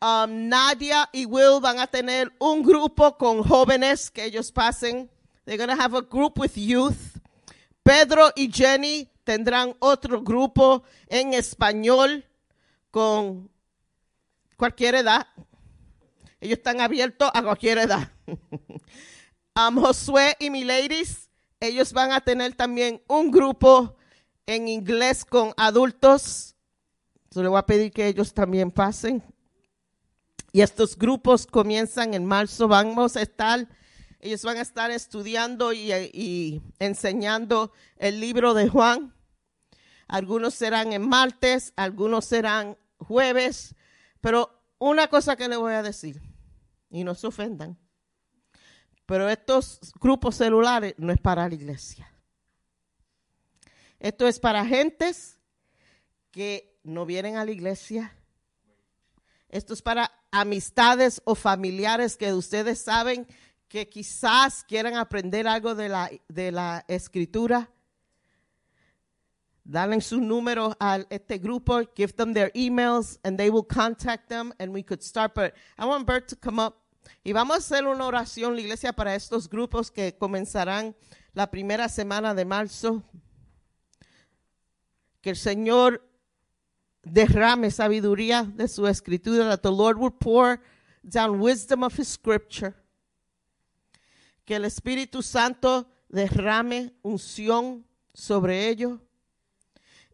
[0.00, 5.10] Um, Nadia y Will van a tener un grupo con jóvenes que ellos pasen.
[5.46, 7.18] They're going to have a group with youth.
[7.82, 12.24] Pedro y Jenny tendrán otro grupo en español
[12.90, 13.50] con
[14.56, 15.26] cualquier edad.
[16.40, 18.12] Ellos están abiertos a cualquier edad.
[19.56, 23.96] um, Josué y Miladies, ellos van a tener también un grupo
[24.46, 26.54] en inglés con adultos.
[27.30, 29.22] So, le voy a pedir que ellos también pasen.
[30.52, 32.68] Y estos grupos comienzan en marzo.
[32.68, 33.66] Vamos a estar,
[34.24, 39.14] ellos van a estar estudiando y, y enseñando el libro de Juan.
[40.08, 43.74] Algunos serán en martes, algunos serán jueves.
[44.22, 46.22] Pero una cosa que le voy a decir,
[46.88, 47.78] y no se ofendan,
[49.04, 52.10] pero estos grupos celulares no es para la iglesia.
[53.98, 55.38] Esto es para gentes
[56.30, 58.16] que no vienen a la iglesia.
[59.50, 63.26] Esto es para amistades o familiares que ustedes saben
[63.74, 67.68] que quizás quieran aprender algo de la, de la escritura.
[69.64, 74.52] Dale su número a este grupo, give them their emails, and they will contact them,
[74.60, 75.34] and we could start.
[75.34, 76.76] But I want Bert to come up.
[77.24, 80.94] Y vamos a hacer una oración, la iglesia, para estos grupos que comenzarán
[81.32, 83.02] la primera semana de marzo.
[85.20, 86.00] Que el Señor
[87.02, 90.60] derrame sabiduría de su escritura, that the Lord will pour
[91.02, 92.72] down wisdom of his scripture.
[94.44, 99.00] Que el Espíritu Santo derrame unción sobre ellos.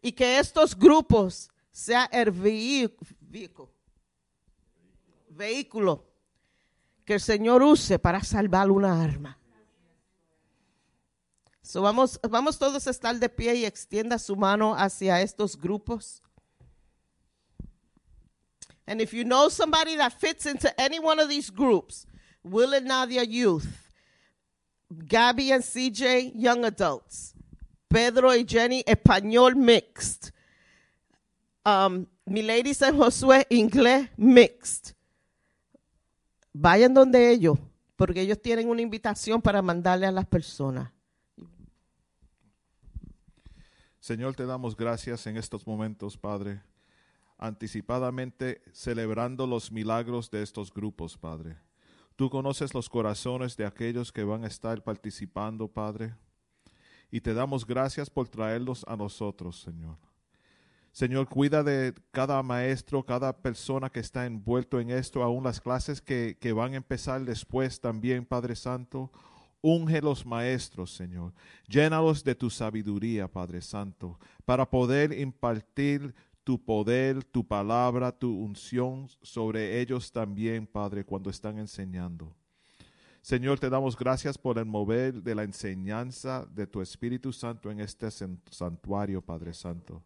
[0.01, 3.69] Y que estos grupos sean el vehicle-
[5.29, 6.05] vehículo
[7.05, 9.37] que el Señor use para salvar una arma.
[11.61, 16.21] So vamos, vamos todos a estar de pie y extienda su mano hacia estos grupos.
[18.85, 22.05] And if you know somebody that fits into any one of these groups,
[22.43, 23.80] Will and Nadia Youth,
[24.91, 27.33] Gabby and CJ Young Adults,
[27.87, 30.33] Pedro y Jenny Español Mixed,
[31.65, 34.93] um, Milady San Josué Inglés Mixed,
[36.51, 37.57] vayan donde ellos,
[37.95, 40.91] porque ellos tienen una invitación para mandarle a las personas.
[44.01, 46.61] Señor, te damos gracias en estos momentos, Padre,
[47.37, 51.55] anticipadamente celebrando los milagros de estos grupos, Padre.
[52.21, 56.13] Tú conoces los corazones de aquellos que van a estar participando, Padre,
[57.09, 59.97] y te damos gracias por traerlos a nosotros, Señor.
[60.91, 65.99] Señor, cuida de cada maestro, cada persona que está envuelto en esto, aún las clases
[65.99, 69.11] que, que van a empezar después también, Padre Santo.
[69.63, 71.33] Unge los maestros, Señor.
[71.67, 76.13] Llénalos de tu sabiduría, Padre Santo, para poder impartir
[76.43, 82.35] tu poder, tu palabra, tu unción sobre ellos también, Padre, cuando están enseñando.
[83.21, 87.79] Señor, te damos gracias por el mover de la enseñanza de tu Espíritu Santo en
[87.79, 90.03] este san- santuario, Padre Santo.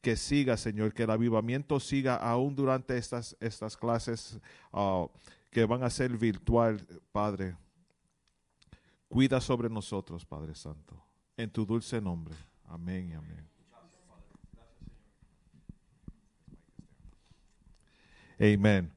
[0.00, 4.38] Que siga, Señor, que el avivamiento siga aún durante estas, estas clases
[4.72, 5.06] ah,
[5.50, 6.80] que van a ser virtual,
[7.12, 7.56] Padre.
[9.08, 11.02] Cuida sobre nosotros, Padre Santo.
[11.36, 12.34] En tu dulce nombre.
[12.64, 13.55] Amén y amén.
[18.38, 18.92] Amen.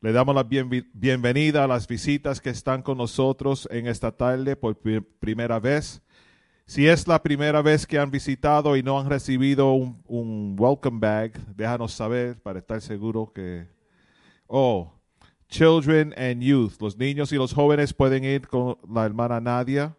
[0.00, 4.78] Le damos la bienvenida a las visitas que están con nosotros en esta tarde por
[4.78, 6.00] pri- primera vez.
[6.66, 10.98] Si es la primera vez que han visitado y no han recibido un, un welcome
[11.00, 13.66] bag, déjanos saber para estar seguro que...
[14.48, 14.92] Oh,
[15.48, 19.96] children and youth, los niños y los jóvenes pueden ir con la hermana Nadia.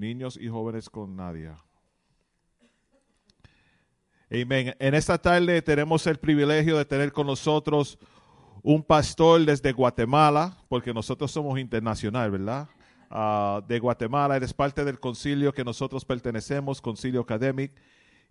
[0.00, 1.62] Niños y jóvenes con Nadia.
[4.30, 4.74] Amén.
[4.78, 7.98] En esta tarde tenemos el privilegio de tener con nosotros
[8.62, 12.66] un pastor desde Guatemala, porque nosotros somos internacional, ¿verdad?
[13.10, 17.74] Ah, de Guatemala, él es parte del concilio que nosotros pertenecemos, concilio académico,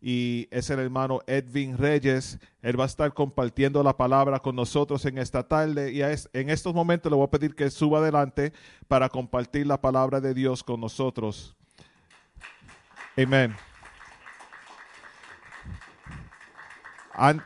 [0.01, 2.39] y es el hermano Edwin Reyes.
[2.63, 6.49] Él va a estar compartiendo la palabra con nosotros en esta tarde, y es- en
[6.49, 8.53] estos momentos le voy a pedir que suba adelante
[8.87, 11.55] para compartir la palabra de Dios con nosotros.
[13.23, 13.53] Amén.
[17.13, 17.43] An-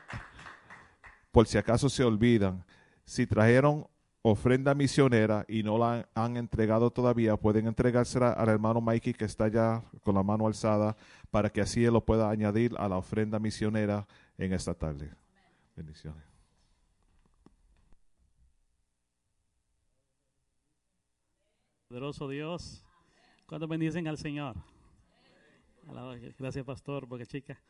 [1.32, 2.64] por si acaso se olvidan,
[3.06, 3.88] si trajeron
[4.22, 9.46] ofrenda misionera y no la han, entregado todavía, pueden entregársela al hermano Mikey que está
[9.46, 10.96] allá con la mano alzada
[11.32, 14.06] para que así él lo pueda añadir a la ofrenda misionera
[14.38, 15.10] en esta tarde.
[15.76, 16.24] Bendiciones.
[21.88, 22.84] Poderoso Dios.
[23.48, 24.56] ¿Cuántos bendicen al Señor?
[26.38, 27.62] Gracias, pastor, porque chica.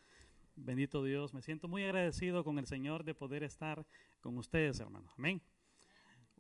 [0.55, 1.33] Bendito Dios.
[1.33, 3.85] Me siento muy agradecido con el Señor de poder estar
[4.21, 5.11] con ustedes, hermanos.
[5.17, 5.41] Amén.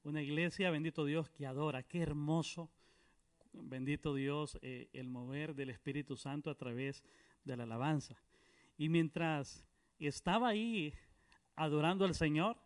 [0.03, 1.83] Una iglesia, bendito Dios, que adora.
[1.83, 2.69] Qué hermoso.
[3.53, 7.03] Bendito Dios, eh, el mover del Espíritu Santo a través
[7.43, 8.15] de la alabanza.
[8.77, 9.65] Y mientras
[9.99, 10.93] estaba ahí
[11.55, 12.57] adorando al Señor,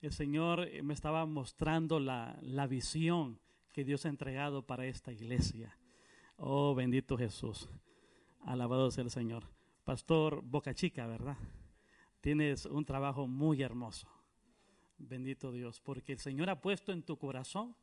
[0.00, 3.40] el Señor eh, me estaba mostrando la, la visión
[3.72, 5.76] que Dios ha entregado para esta iglesia.
[6.36, 7.68] Oh, bendito Jesús.
[8.44, 9.44] Alabado sea el Señor.
[9.84, 11.36] Pastor Boca Chica, ¿verdad?
[12.20, 14.08] Tienes un trabajo muy hermoso.
[14.98, 17.74] Bendito Dios, porque el Señor ha puesto en tu corazón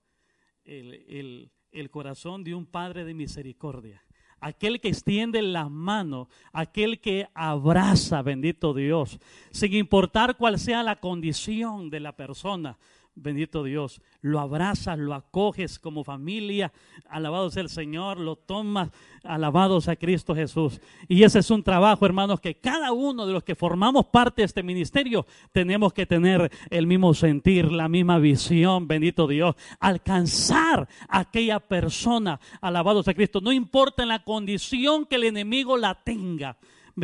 [0.64, 4.03] el, el- el corazón de un Padre de misericordia.
[4.41, 9.20] Aquel que extiende las manos, aquel que abraza, bendito Dios,
[9.51, 12.78] sin importar cuál sea la condición de la persona,
[13.16, 16.72] bendito Dios, lo abrazas, lo acoges como familia,
[17.09, 18.89] alabado sea el Señor, lo tomas,
[19.24, 20.82] alabado sea Cristo Jesús.
[21.07, 24.45] Y ese es un trabajo, hermanos, que cada uno de los que formamos parte de
[24.45, 31.20] este ministerio tenemos que tener el mismo sentir, la misma visión, bendito Dios, alcanzar a
[31.20, 36.57] aquella persona, alabado sea Cristo, no importa en la condición que el enemigo la tenga.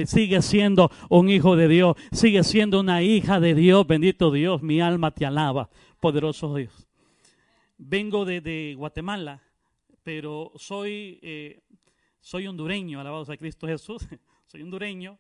[0.06, 4.82] Sigue siendo un hijo de Dios, sigue siendo una hija de Dios, bendito Dios, mi
[4.82, 5.70] alma te alaba,
[6.00, 6.88] poderoso Dios.
[7.78, 9.42] Vengo de, Guatemala,
[10.04, 11.62] pero soy, eh,
[12.20, 14.08] soy hondureño, alabado sea Cristo Jesús,
[14.46, 15.20] soy hondureño.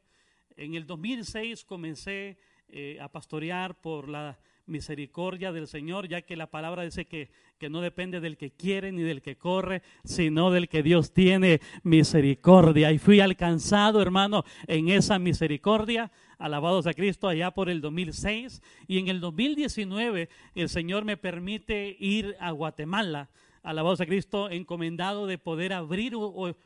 [0.56, 6.48] En el 2006 comencé eh, a pastorear por la misericordia del Señor, ya que la
[6.48, 10.70] palabra dice que, que no depende del que quiere ni del que corre, sino del
[10.70, 12.92] que Dios tiene misericordia.
[12.92, 16.12] Y fui alcanzado, hermano, en esa misericordia.
[16.38, 21.98] Alabados a Cristo allá por el 2006 y en el 2019 el Señor me permite
[22.00, 23.30] ir a Guatemala,
[23.64, 26.14] alabados a Cristo, encomendado de poder abrir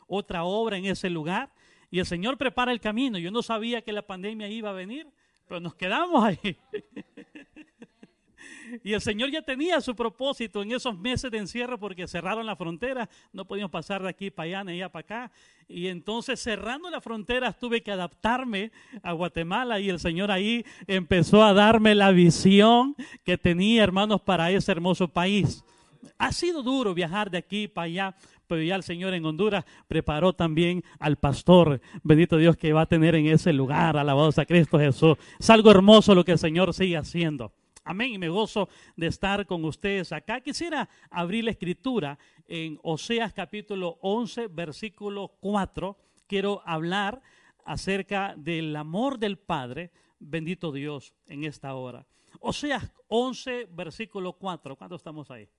[0.08, 1.54] otra obra en ese lugar
[1.92, 3.20] y el Señor prepara el camino.
[3.20, 5.08] Yo no sabía que la pandemia iba a venir,
[5.46, 6.58] pero nos quedamos ahí.
[8.84, 12.56] Y el Señor ya tenía su propósito en esos meses de encierro porque cerraron la
[12.56, 15.32] frontera, no podíamos pasar de aquí para allá ni allá para acá.
[15.68, 18.72] Y entonces cerrando la frontera tuve que adaptarme
[19.04, 24.52] a Guatemala y el Señor ahí empezó a darme la visión que tenía, hermanos, para
[24.52, 25.64] ese hermoso país.
[26.18, 28.16] Ha sido duro viajar de aquí para allá,
[28.48, 32.86] pero ya el Señor en Honduras preparó también al pastor, bendito Dios, que va a
[32.88, 35.18] tener en ese lugar, alabado a Cristo Jesús.
[35.40, 37.54] Es algo hermoso lo que el Señor sigue haciendo.
[37.92, 38.14] Amén.
[38.14, 40.40] Y me gozo de estar con ustedes acá.
[40.40, 42.18] Quisiera abrir la escritura
[42.48, 45.98] en Oseas capítulo 11, versículo 4.
[46.26, 47.22] Quiero hablar
[47.66, 49.92] acerca del amor del Padre.
[50.20, 52.08] Bendito Dios en esta hora.
[52.40, 54.78] Oseas 11, versículo 4.
[54.78, 55.50] ¿Cuántos estamos ahí?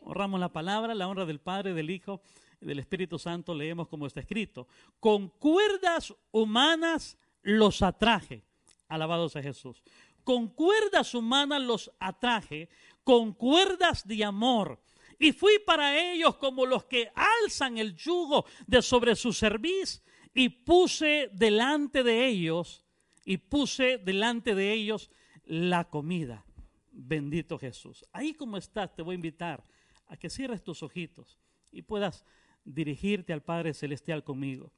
[0.00, 2.20] Honramos la palabra, la honra del Padre, del Hijo
[2.60, 3.54] y del Espíritu Santo.
[3.54, 4.66] Leemos como está escrito.
[4.98, 8.42] Con cuerdas humanas los atraje.
[8.88, 9.84] Alabados a Jesús
[10.30, 12.68] con cuerdas humanas los atraje,
[13.02, 14.80] con cuerdas de amor.
[15.18, 20.48] Y fui para ellos como los que alzan el yugo de sobre su cerviz y
[20.48, 22.84] puse delante de ellos,
[23.24, 25.10] y puse delante de ellos
[25.46, 26.44] la comida.
[26.92, 28.04] Bendito Jesús.
[28.12, 29.64] Ahí como estás, te voy a invitar
[30.06, 31.40] a que cierres tus ojitos
[31.72, 32.24] y puedas
[32.64, 34.70] dirigirte al Padre Celestial conmigo.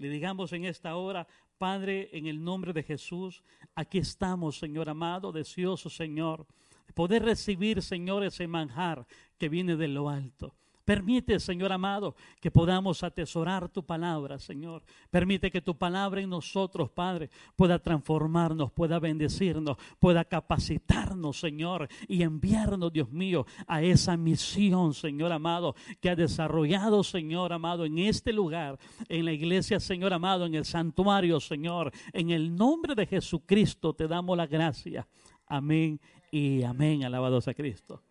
[0.00, 1.28] Le digamos en esta hora,
[1.58, 3.42] Padre, en el nombre de Jesús,
[3.74, 6.46] aquí estamos, Señor amado, deseoso, Señor,
[6.94, 10.54] poder recibir, Señor, ese manjar que viene de lo alto.
[10.90, 14.82] Permite, Señor amado, que podamos atesorar tu palabra, Señor.
[15.08, 22.24] Permite que tu palabra en nosotros, Padre, pueda transformarnos, pueda bendecirnos, pueda capacitarnos, Señor, y
[22.24, 28.32] enviarnos, Dios mío, a esa misión, Señor amado, que ha desarrollado, Señor amado, en este
[28.32, 28.76] lugar,
[29.08, 31.92] en la iglesia, Señor amado, en el santuario, Señor.
[32.12, 35.06] En el nombre de Jesucristo te damos la gracia.
[35.46, 36.00] Amén
[36.32, 37.04] y amén.
[37.04, 38.02] Alabado sea Cristo.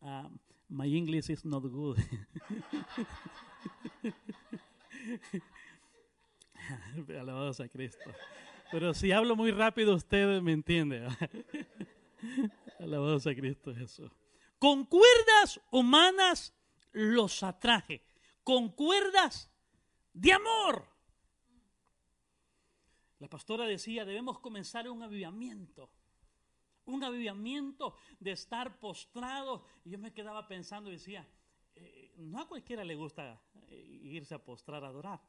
[0.00, 0.28] Uh,
[0.68, 1.98] my English is not good.
[7.18, 8.10] Alabados a Cristo.
[8.70, 11.08] Pero si hablo muy rápido, usted me entiende.
[12.78, 14.10] Alabados a Cristo Jesús.
[14.58, 16.54] Con cuerdas humanas
[16.92, 18.02] los atraje.
[18.44, 19.50] Con cuerdas
[20.12, 20.84] de amor.
[23.18, 25.90] La pastora decía, debemos comenzar un avivamiento
[26.88, 29.64] un avivamiento de estar postrado.
[29.84, 31.26] Y yo me quedaba pensando y decía,
[31.76, 35.20] eh, no a cualquiera le gusta eh, irse a postrar a adorar,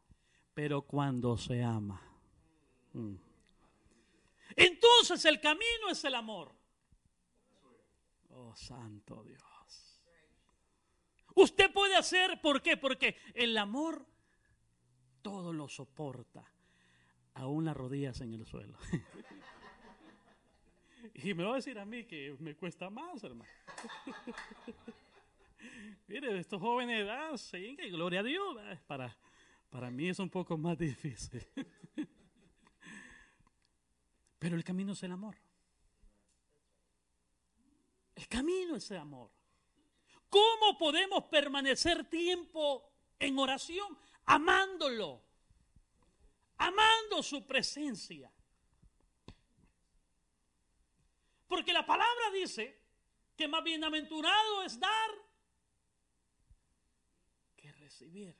[0.53, 2.01] pero cuando se ama.
[2.93, 3.15] Mm.
[4.55, 6.55] Entonces el camino es el amor.
[8.31, 9.43] Oh, santo Dios.
[11.35, 12.77] Usted puede hacer, ¿por qué?
[12.77, 14.05] Porque el amor
[15.21, 16.43] todo lo soporta,
[17.35, 18.77] aún las rodillas en el suelo.
[21.15, 23.49] Y me va a decir a mí que me cuesta más, hermano.
[26.07, 28.57] Mire, estos jóvenes de edad, sí, gloria a Dios.
[28.87, 29.15] Para,
[29.69, 31.45] para mí es un poco más difícil.
[34.39, 35.35] Pero el camino es el amor.
[38.15, 39.31] El camino es el amor.
[40.29, 43.97] ¿Cómo podemos permanecer tiempo en oración?
[44.25, 45.21] Amándolo.
[46.57, 48.31] Amando su presencia.
[51.49, 52.79] Porque la palabra dice
[53.35, 55.09] que más bienaventurado es dar
[57.57, 58.33] que recibir.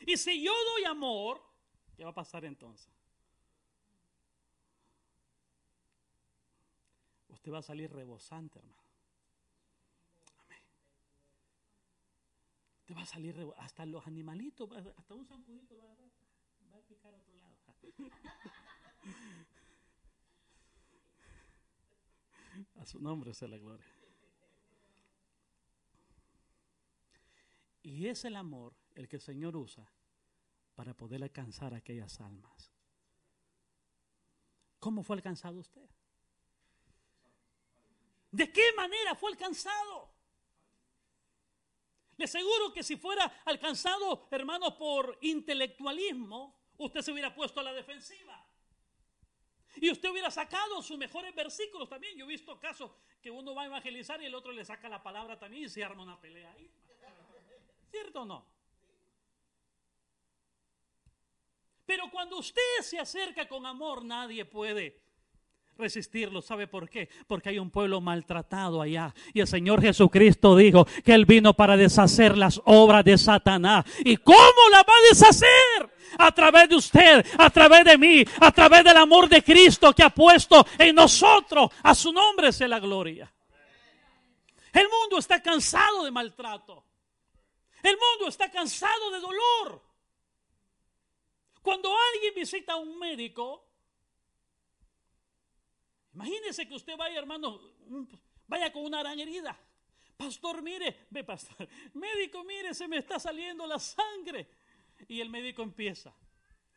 [0.00, 1.42] Y si yo doy amor,
[1.96, 2.92] ¿qué va a pasar entonces?
[7.28, 8.82] usted va a salir rebosante, hermano.
[10.44, 10.58] Amén.
[12.80, 15.94] Usted va a salir rebo- hasta los animalitos, hasta un zampudito va a
[16.74, 17.56] va a picar a otro lado.
[22.76, 23.86] A su nombre sea la gloria.
[27.82, 29.88] Y es el amor el que el Señor usa
[30.74, 32.72] para poder alcanzar aquellas almas.
[34.78, 35.88] ¿Cómo fue alcanzado usted?
[38.30, 40.10] ¿De qué manera fue alcanzado?
[42.16, 47.72] Le aseguro que si fuera alcanzado, hermano, por intelectualismo, usted se hubiera puesto a la
[47.72, 48.45] defensiva.
[49.76, 52.16] Y usted hubiera sacado sus mejores versículos también.
[52.16, 55.02] Yo he visto casos que uno va a evangelizar y el otro le saca la
[55.02, 56.70] palabra también y se arma una pelea ahí.
[57.90, 58.46] ¿Cierto o no?
[61.84, 65.05] Pero cuando usted se acerca con amor, nadie puede
[65.78, 66.42] resistirlo.
[66.42, 67.08] ¿Sabe por qué?
[67.26, 69.14] Porque hay un pueblo maltratado allá.
[69.32, 73.84] Y el Señor Jesucristo dijo que Él vino para deshacer las obras de Satanás.
[74.04, 75.96] ¿Y cómo la va a deshacer?
[76.18, 80.02] A través de usted, a través de mí, a través del amor de Cristo que
[80.02, 81.70] ha puesto en nosotros.
[81.82, 83.32] A su nombre sea la gloria.
[84.72, 86.84] El mundo está cansado de maltrato.
[87.82, 89.82] El mundo está cansado de dolor.
[91.62, 93.65] Cuando alguien visita a un médico,
[96.16, 97.60] imagínese que usted vaya, hermano,
[98.46, 99.56] vaya con una gran herida.
[100.16, 104.48] Pastor, mire, ve, pastor, médico, mire, se me está saliendo la sangre.
[105.08, 106.14] Y el médico empieza.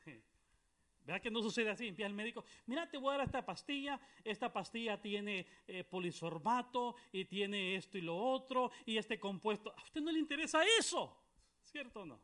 [1.06, 1.88] ¿Verdad que no sucede así?
[1.88, 6.98] Empieza el médico, mira, te voy a dar esta pastilla, esta pastilla tiene eh, polisorbato
[7.14, 9.74] y tiene esto y lo otro y este compuesto.
[9.78, 11.18] A usted no le interesa eso,
[11.64, 12.20] ¿cierto o no?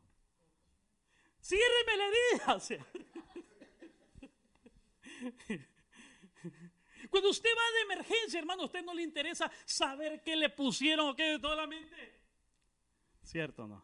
[1.40, 2.60] Ciérreme la herida.
[7.16, 11.08] Cuando usted va de emergencia, hermano, a usted no le interesa saber qué le pusieron
[11.08, 12.20] o qué de toda la mente.
[13.22, 13.82] ¿Cierto o no?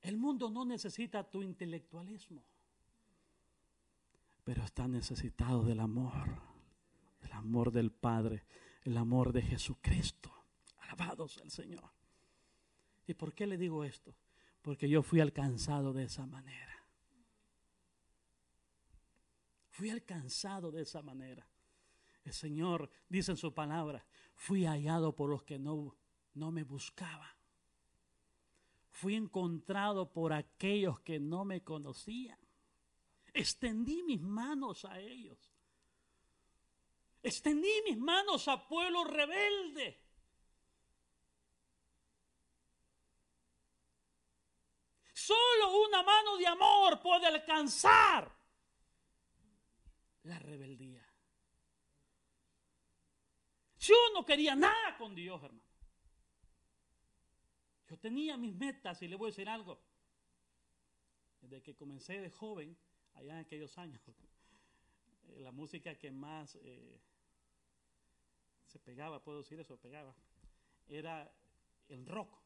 [0.00, 2.44] El mundo no necesita tu intelectualismo,
[4.44, 6.40] pero está necesitado del amor,
[7.20, 8.44] del amor del Padre,
[8.84, 10.32] el amor de Jesucristo.
[10.82, 11.90] Alabado sea el Señor.
[13.08, 14.14] ¿Y por qué le digo esto?
[14.62, 16.73] Porque yo fui alcanzado de esa manera.
[19.74, 21.44] Fui alcanzado de esa manera.
[22.22, 24.06] El Señor dice en su palabra,
[24.36, 25.96] fui hallado por los que no,
[26.34, 27.36] no me buscaban.
[28.88, 32.38] Fui encontrado por aquellos que no me conocían.
[33.32, 35.52] Extendí mis manos a ellos.
[37.20, 40.00] Extendí mis manos a pueblo rebelde.
[45.12, 48.33] Solo una mano de amor puede alcanzar
[50.24, 51.06] la rebeldía.
[53.78, 55.62] Yo no quería nada con Dios, hermano.
[57.88, 59.78] Yo tenía mis metas y le voy a decir algo.
[61.42, 62.76] Desde que comencé de joven,
[63.14, 64.00] allá en aquellos años,
[65.36, 66.98] la música que más eh,
[68.66, 70.14] se pegaba, puedo decir eso, pegaba,
[70.88, 71.30] era
[71.88, 72.38] el rock.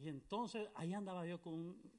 [0.00, 1.97] Y entonces ahí andaba yo con, un-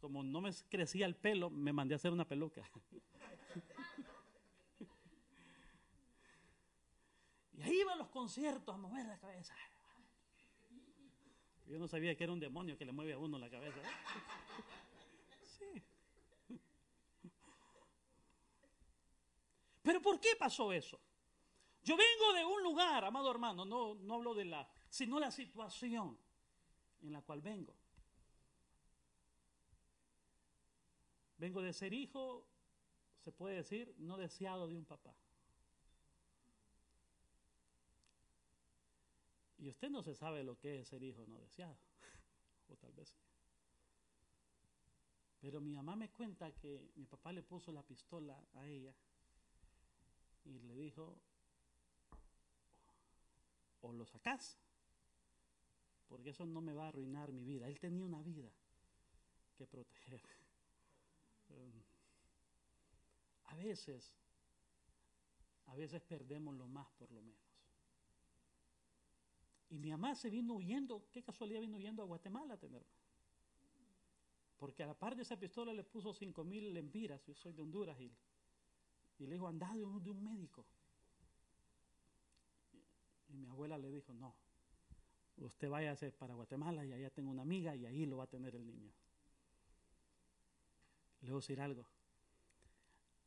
[0.00, 2.68] como no me crecía el pelo, me mandé a hacer una peluca.
[7.52, 9.54] y ahí iba a los conciertos a mover la cabeza.
[11.66, 13.78] Yo no sabía que era un demonio que le mueve a uno la cabeza.
[15.44, 15.80] Sí.
[19.82, 21.00] Pero ¿por qué pasó eso?
[21.82, 26.18] Yo vengo de un lugar, amado hermano, no, no hablo de la, sino la situación
[27.02, 27.79] en la cual vengo.
[31.40, 32.46] Vengo de ser hijo,
[33.18, 35.16] se puede decir, no deseado de un papá.
[39.56, 41.76] Y usted no se sabe lo que es ser hijo no deseado.
[42.68, 43.16] O tal vez sí.
[45.40, 48.94] Pero mi mamá me cuenta que mi papá le puso la pistola a ella
[50.44, 51.16] y le dijo,
[53.80, 54.58] o lo sacás,
[56.06, 57.66] porque eso no me va a arruinar mi vida.
[57.66, 58.52] Él tenía una vida
[59.56, 60.39] que proteger.
[63.44, 64.14] A veces,
[65.66, 67.50] a veces perdemos lo más por lo menos.
[69.70, 72.88] Y mi mamá se vino huyendo, qué casualidad vino huyendo a Guatemala a tenerme.
[74.58, 77.62] Porque a la par de esa pistola le puso cinco mil lempiras, yo soy de
[77.62, 78.12] Honduras, y,
[79.18, 80.66] y le dijo, anda de un, médico.
[82.72, 84.34] Y, y mi abuela le dijo, no,
[85.38, 88.54] usted váyase para Guatemala y allá tengo una amiga y ahí lo va a tener
[88.54, 88.92] el niño.
[91.22, 91.86] Le voy a decir algo,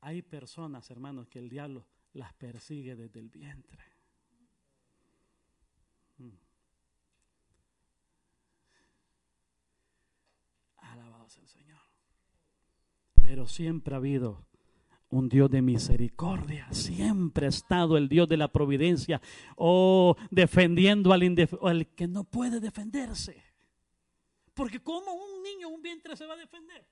[0.01, 3.83] Hay personas, hermanos, que el diablo las persigue desde el vientre.
[6.17, 6.29] Mm.
[10.77, 11.81] Alabado sea el Señor.
[13.15, 14.45] Pero siempre ha habido
[15.13, 16.67] un Dios de misericordia.
[16.71, 19.21] Siempre ha estado el Dios de la providencia.
[19.55, 23.41] O defendiendo al, que no puede defenderse.
[24.53, 26.85] Porque como un niño, un vientre se va a defender.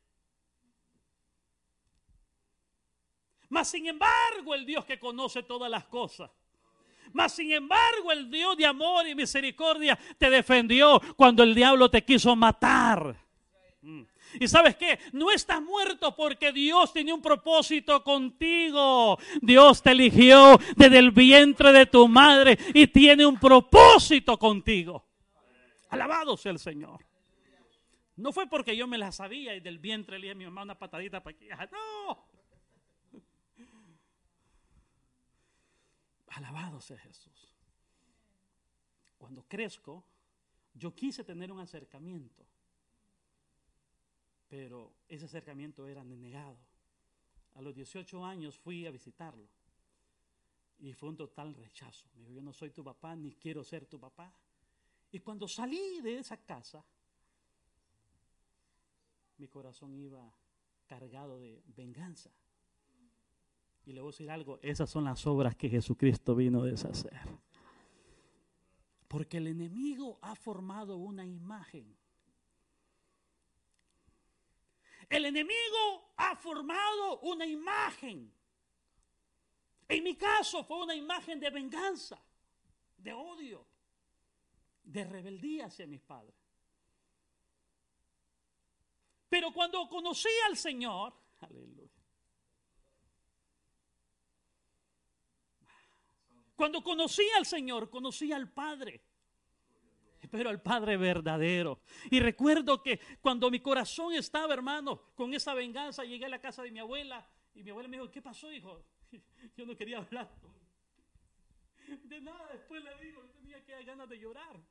[3.52, 6.32] Mas sin embargo, el Dios que conoce todas las cosas.
[7.12, 12.06] Mas sin embargo, el Dios de amor y misericordia te defendió cuando el diablo te
[12.06, 13.14] quiso matar.
[13.82, 14.04] Mm.
[14.40, 19.20] Y sabes qué, no estás muerto porque Dios tenía un propósito contigo.
[19.42, 25.04] Dios te eligió desde el vientre de tu madre y tiene un propósito contigo.
[25.90, 27.06] Alabado sea el Señor.
[28.16, 30.62] No fue porque yo me la sabía y del vientre le di a mi mamá
[30.62, 31.52] una patadita para que...
[31.52, 32.31] Ah, No.
[36.32, 37.54] Alabado sea Jesús.
[39.18, 40.04] Cuando crezco,
[40.74, 42.46] yo quise tener un acercamiento,
[44.48, 46.58] pero ese acercamiento era denegado.
[47.56, 49.48] A los 18 años fui a visitarlo
[50.80, 52.08] y fue un total rechazo.
[52.14, 54.34] Me dijo, yo no soy tu papá ni quiero ser tu papá.
[55.12, 56.84] Y cuando salí de esa casa,
[59.38, 60.34] mi corazón iba
[60.88, 62.32] cargado de venganza.
[63.86, 67.20] Y le voy a decir algo, esas son las obras que Jesucristo vino a deshacer.
[69.08, 71.98] Porque el enemigo ha formado una imagen.
[75.10, 78.32] El enemigo ha formado una imagen.
[79.90, 82.24] En mi caso fue una imagen de venganza,
[82.98, 83.66] de odio,
[84.84, 86.36] de rebeldía hacia mis padres.
[89.28, 92.01] Pero cuando conocí al Señor, aleluya.
[96.62, 99.02] Cuando conocí al Señor, conocí al Padre.
[100.30, 101.80] Pero al Padre verdadero.
[102.12, 106.62] Y recuerdo que cuando mi corazón estaba, hermano, con esa venganza, llegué a la casa
[106.62, 108.86] de mi abuela y mi abuela me dijo, ¿qué pasó, hijo?
[109.58, 110.30] Yo no quería hablar.
[112.04, 114.62] De nada, después le digo, yo tenía que ganas de llorar.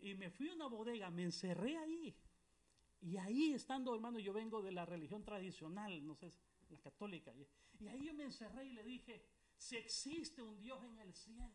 [0.00, 2.16] Y me fui a una bodega, me encerré ahí.
[3.02, 6.30] Y ahí estando, hermano, yo vengo de la religión tradicional, no sé,
[6.70, 7.30] la católica.
[7.78, 9.22] Y, ahí yo me encerré y le dije,
[9.56, 11.54] si existe un Dios en el cielo.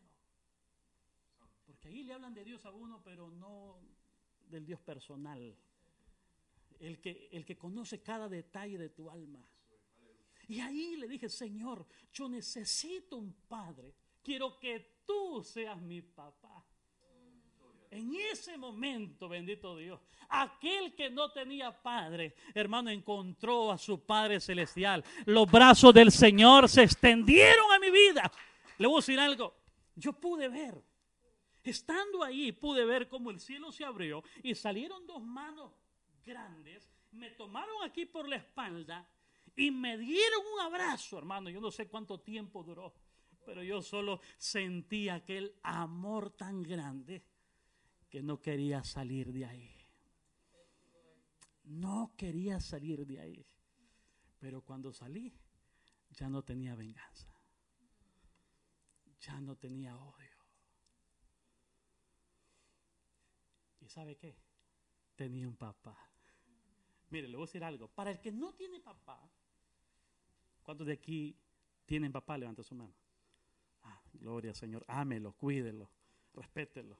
[1.64, 3.80] Porque ahí le hablan de Dios a uno, pero no
[4.48, 5.56] del Dios personal.
[6.78, 9.48] El que, el que conoce cada detalle de tu alma.
[10.48, 13.94] Y ahí le dije, Señor, yo necesito un padre.
[14.22, 16.51] Quiero que tú seas mi papá.
[17.92, 20.00] En ese momento, bendito Dios,
[20.30, 25.04] aquel que no tenía padre, hermano, encontró a su Padre Celestial.
[25.26, 28.32] Los brazos del Señor se extendieron a mi vida.
[28.78, 29.54] Le voy a decir algo.
[29.94, 30.82] Yo pude ver,
[31.62, 35.74] estando ahí, pude ver cómo el cielo se abrió y salieron dos manos
[36.24, 39.06] grandes, me tomaron aquí por la espalda
[39.54, 41.50] y me dieron un abrazo, hermano.
[41.50, 42.94] Yo no sé cuánto tiempo duró,
[43.44, 47.22] pero yo solo sentí aquel amor tan grande
[48.12, 49.74] que no quería salir de ahí.
[51.64, 53.46] No quería salir de ahí.
[54.38, 55.32] Pero cuando salí,
[56.10, 57.34] ya no tenía venganza.
[59.18, 60.36] Ya no tenía odio.
[63.80, 64.36] ¿Y sabe qué?
[65.16, 65.96] Tenía un papá.
[67.08, 67.88] Mire, le voy a decir algo.
[67.88, 69.26] Para el que no tiene papá,
[70.62, 71.34] ¿cuántos de aquí
[71.86, 72.36] tienen papá?
[72.36, 72.94] Levanta su mano.
[73.84, 74.84] Ah, gloria al Señor.
[74.86, 75.90] Ámelo, cuídelo,
[76.34, 76.98] respételo.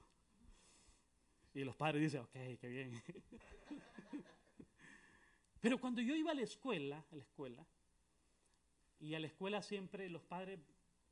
[1.53, 2.91] Y los padres dicen, ok, qué bien.
[5.61, 7.65] Pero cuando yo iba a la escuela, a la escuela,
[8.99, 10.59] y a la escuela siempre los padres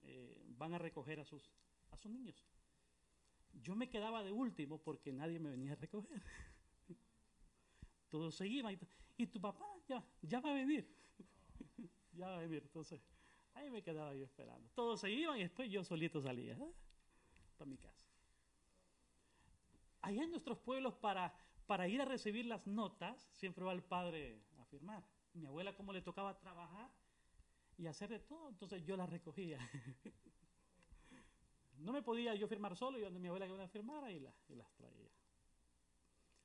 [0.03, 1.51] eh, van a recoger a sus,
[1.91, 2.43] a sus niños.
[3.61, 6.21] Yo me quedaba de último porque nadie me venía a recoger.
[8.09, 8.79] Todos se iban.
[9.17, 10.87] Y, tu papá ya, ya va a venir.
[12.13, 12.63] ya va a venir.
[12.63, 12.99] Entonces,
[13.53, 14.67] ahí me quedaba yo esperando.
[14.73, 16.73] Todos se iban y después yo solito salía ¿eh?
[17.57, 18.10] para mi casa
[20.01, 21.33] allá en nuestros pueblos para,
[21.67, 25.03] para ir a recibir las notas, siempre va el padre a firmar.
[25.33, 26.91] Mi abuela como le tocaba trabajar
[27.77, 29.59] y hacer de todo, entonces yo las recogía.
[31.77, 34.19] no me podía yo firmar solo, y donde mi abuela que iba a firmar y,
[34.19, 35.09] la, y las traía.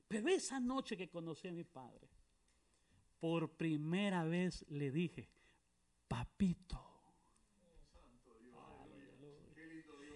[0.09, 2.09] Pero esa noche que conocí a mi padre,
[3.19, 5.29] por primera vez le dije,
[6.07, 6.83] papito.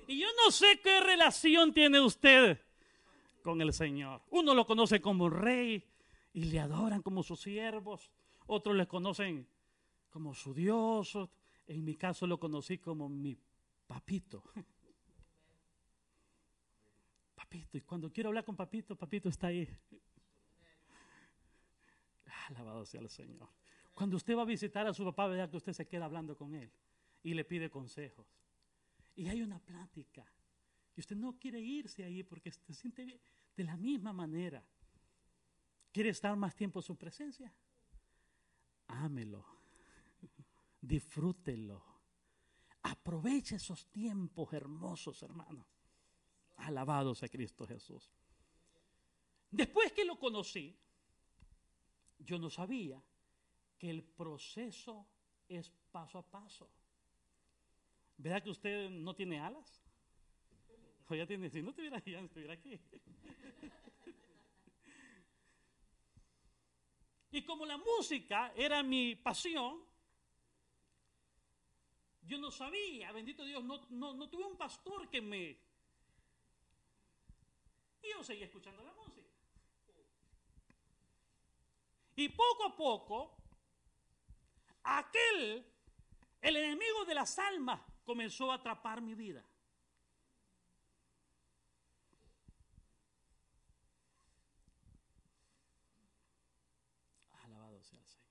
[0.06, 2.60] Y yo no sé qué relación tiene usted
[3.40, 4.22] con el Señor.
[4.30, 5.84] Uno lo conoce como rey
[6.32, 8.10] y le adoran como sus siervos.
[8.46, 9.46] Otros le conocen
[10.10, 11.18] como su Dios.
[11.66, 13.36] En mi caso lo conocí como mi
[13.86, 14.44] papito.
[17.34, 19.66] Papito, y cuando quiero hablar con papito, papito está ahí.
[22.48, 23.48] Alabado sea el Señor.
[23.92, 26.54] Cuando usted va a visitar a su papá, verá que usted se queda hablando con
[26.54, 26.70] él
[27.22, 28.26] y le pide consejos.
[29.16, 30.24] Y hay una plática.
[31.00, 33.18] Y usted no quiere irse ahí porque se siente bien.
[33.56, 34.62] de la misma manera.
[35.90, 37.50] ¿Quiere estar más tiempo en su presencia?
[38.88, 39.46] Ámelo.
[40.82, 41.82] Disfrútelo.
[42.82, 45.66] Aproveche esos tiempos hermosos, hermano.
[46.58, 48.12] Alabado sea Cristo Jesús.
[49.50, 50.78] Después que lo conocí,
[52.18, 53.02] yo no sabía
[53.78, 55.08] que el proceso
[55.48, 56.70] es paso a paso.
[58.18, 59.80] ¿Verdad que usted no tiene alas?
[61.10, 62.80] O ya tiene, si no tuviera, ya no estuviera aquí.
[67.32, 69.84] Y como la música era mi pasión,
[72.22, 75.58] yo no sabía, bendito Dios, no, no, no tuve un pastor que me...
[78.02, 79.28] Y yo seguía escuchando la música.
[82.14, 83.36] Y poco a poco,
[84.84, 85.66] aquel,
[86.40, 89.44] el enemigo de las almas, comenzó a atrapar mi vida.
[97.44, 98.30] Alabado sea el Señor.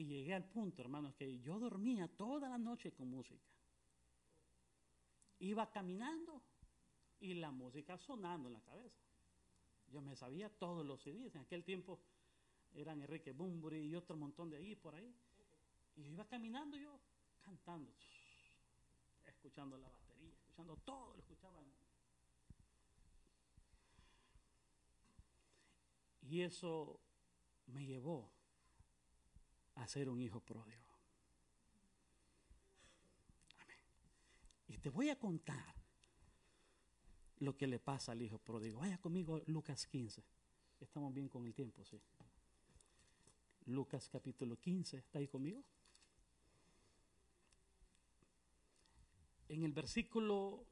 [0.00, 3.44] Y llegué al punto, hermanos, que yo dormía toda la noche con música.
[5.40, 6.40] Iba caminando
[7.20, 8.98] y la música sonando en la cabeza.
[9.92, 11.34] Yo me sabía todos los CDs.
[11.34, 12.00] En aquel tiempo
[12.72, 15.14] eran Enrique Bumburi y otro montón de ahí por ahí.
[15.96, 16.98] Y yo iba caminando yo
[17.42, 17.92] cantando,
[19.26, 21.62] escuchando la batería, escuchando todo, lo escuchaba.
[26.22, 26.98] Y eso
[27.66, 28.39] me llevó
[29.82, 30.88] a ser un hijo pródigo.
[33.58, 33.76] Amén.
[34.68, 35.74] Y te voy a contar
[37.38, 38.80] lo que le pasa al hijo pródigo.
[38.80, 40.22] Vaya conmigo Lucas 15.
[40.80, 42.00] Estamos bien con el tiempo, sí.
[43.66, 45.62] Lucas capítulo 15, ¿está ahí conmigo?
[49.48, 50.64] En el versículo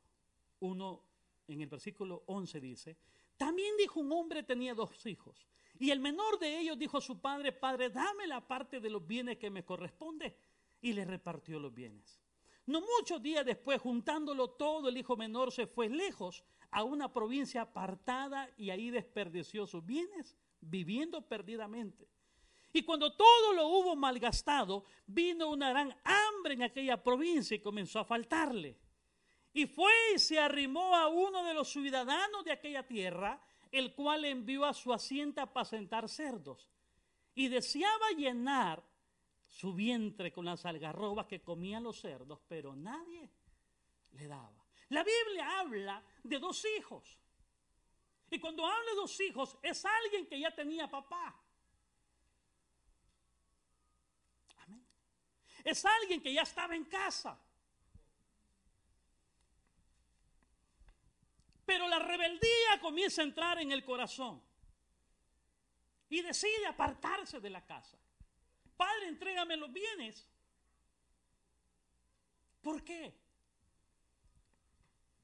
[0.60, 1.02] 1,
[1.48, 2.96] en el versículo 11 dice,
[3.36, 5.46] también dijo un hombre tenía dos hijos,
[5.78, 9.06] y el menor de ellos dijo a su padre, padre, dame la parte de los
[9.06, 10.36] bienes que me corresponde,
[10.80, 12.20] y le repartió los bienes.
[12.66, 17.62] No muchos días después, juntándolo todo, el hijo menor se fue lejos a una provincia
[17.62, 22.08] apartada y ahí desperdició sus bienes, viviendo perdidamente.
[22.72, 28.00] Y cuando todo lo hubo malgastado, vino una gran hambre en aquella provincia y comenzó
[28.00, 28.76] a faltarle.
[29.54, 33.42] Y fue y se arrimó a uno de los ciudadanos de aquella tierra,
[33.72, 36.68] el cual envió a su hacienda a apacentar cerdos.
[37.34, 38.82] Y deseaba llenar
[39.48, 43.30] su vientre con las algarrobas que comían los cerdos, pero nadie
[44.12, 44.64] le daba.
[44.90, 47.18] La Biblia habla de dos hijos.
[48.30, 51.34] Y cuando habla de dos hijos, es alguien que ya tenía papá.
[55.64, 57.38] Es alguien que ya estaba en casa.
[61.68, 64.42] Pero la rebeldía comienza a entrar en el corazón.
[66.08, 67.98] Y decide apartarse de la casa.
[68.74, 70.26] Padre, entrégame los bienes.
[72.62, 73.14] ¿Por qué?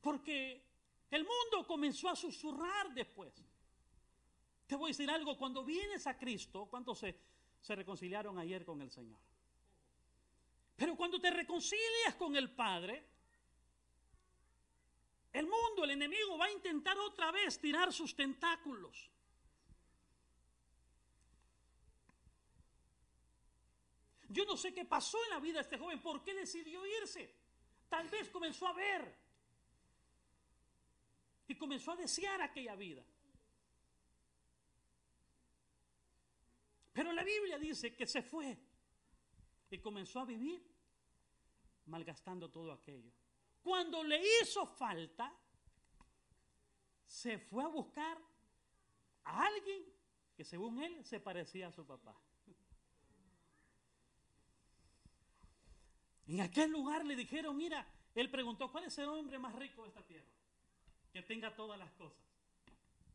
[0.03, 0.63] Porque
[1.11, 3.43] el mundo comenzó a susurrar después.
[4.67, 7.19] Te voy a decir algo, cuando vienes a Cristo, ¿cuántos se,
[7.63, 9.21] se reconciliaron ayer con el Señor?
[10.77, 13.14] Pero cuando te reconcilias con el Padre,
[15.35, 19.11] el mundo, el enemigo va a intentar otra vez tirar sus tentáculos.
[24.29, 27.35] Yo no sé qué pasó en la vida de este joven, por qué decidió irse.
[27.89, 29.19] Tal vez comenzó a ver
[31.49, 33.05] y comenzó a desear aquella vida.
[36.93, 38.57] Pero la Biblia dice que se fue
[39.69, 40.65] y comenzó a vivir
[41.87, 43.11] malgastando todo aquello.
[43.65, 45.35] Cuando le hizo falta,
[47.07, 48.19] se fue a buscar
[49.25, 49.83] a alguien
[50.37, 52.15] que según él se parecía a su papá.
[56.27, 59.89] En aquel lugar le dijeron, mira, él preguntó, ¿cuál es el hombre más rico de
[59.89, 60.31] esta tierra?
[61.11, 62.23] Que tenga todas las cosas.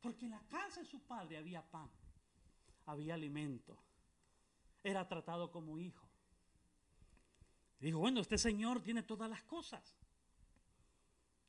[0.02, 1.92] Porque en la casa de su padre había pan,
[2.88, 3.78] había alimento,
[4.82, 6.10] era tratado como hijo.
[7.80, 9.99] Dijo, bueno, este señor tiene todas las cosas.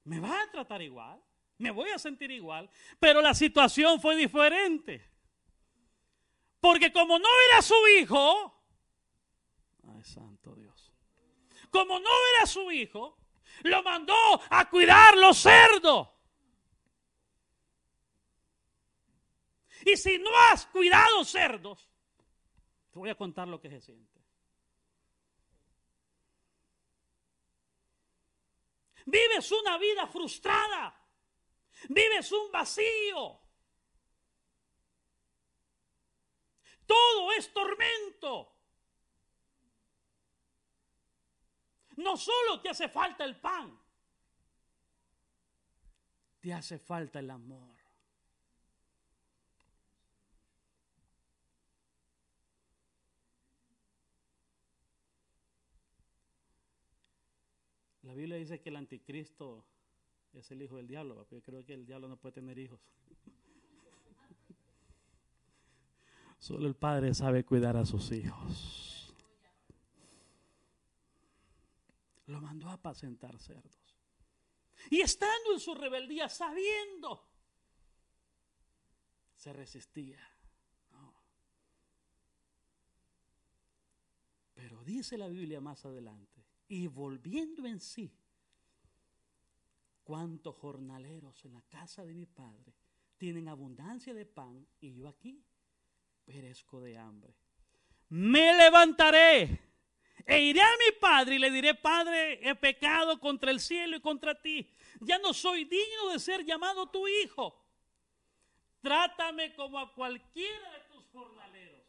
[0.04, 1.22] Me va a tratar igual,
[1.58, 5.06] me voy a sentir igual, pero la situación fue diferente.
[6.60, 8.54] Porque como no era su hijo,
[9.94, 10.92] ay santo Dios,
[11.70, 13.18] como no era su hijo,
[13.62, 14.14] lo mandó
[14.50, 16.08] a cuidar los cerdos.
[19.84, 21.88] Y si no has cuidado cerdos,
[22.90, 24.19] te voy a contar lo que se siente.
[29.10, 30.96] Vives una vida frustrada.
[31.88, 33.40] Vives un vacío.
[36.86, 38.56] Todo es tormento.
[41.96, 43.78] No solo te hace falta el pan,
[46.40, 47.69] te hace falta el amor.
[58.10, 59.64] La Biblia dice que el anticristo
[60.32, 62.80] es el hijo del diablo, pero yo creo que el diablo no puede tener hijos.
[66.40, 69.14] Solo el padre sabe cuidar a sus hijos.
[72.26, 73.96] Lo mandó a apacentar cerdos.
[74.90, 77.28] Y estando en su rebeldía, sabiendo,
[79.36, 80.18] se resistía.
[84.52, 86.39] Pero dice la Biblia más adelante,
[86.70, 88.16] y volviendo en sí,
[90.04, 92.72] cuántos jornaleros en la casa de mi padre
[93.18, 95.44] tienen abundancia de pan y yo aquí
[96.24, 97.34] perezco de hambre.
[98.08, 99.60] Me levantaré
[100.24, 104.00] e iré a mi padre y le diré, Padre, he pecado contra el cielo y
[104.00, 104.72] contra ti.
[105.00, 107.66] Ya no soy digno de ser llamado tu hijo.
[108.80, 111.80] Trátame como a cualquiera de tus jornaleros.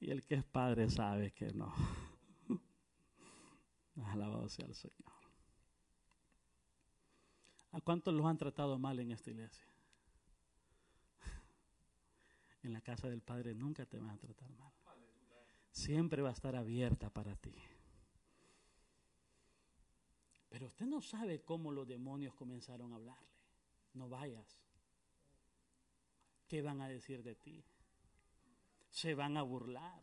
[0.00, 1.72] Y el que es padre sabe que no.
[4.06, 5.12] Alabado sea el Señor.
[7.72, 9.66] ¿A cuántos los han tratado mal en esta iglesia?
[12.62, 14.72] En la casa del Padre nunca te van a tratar mal.
[15.70, 17.54] Siempre va a estar abierta para ti.
[20.50, 23.28] Pero usted no sabe cómo los demonios comenzaron a hablarle.
[23.94, 24.58] No vayas.
[26.48, 27.64] ¿Qué van a decir de ti?
[28.90, 30.00] Se van a burlar.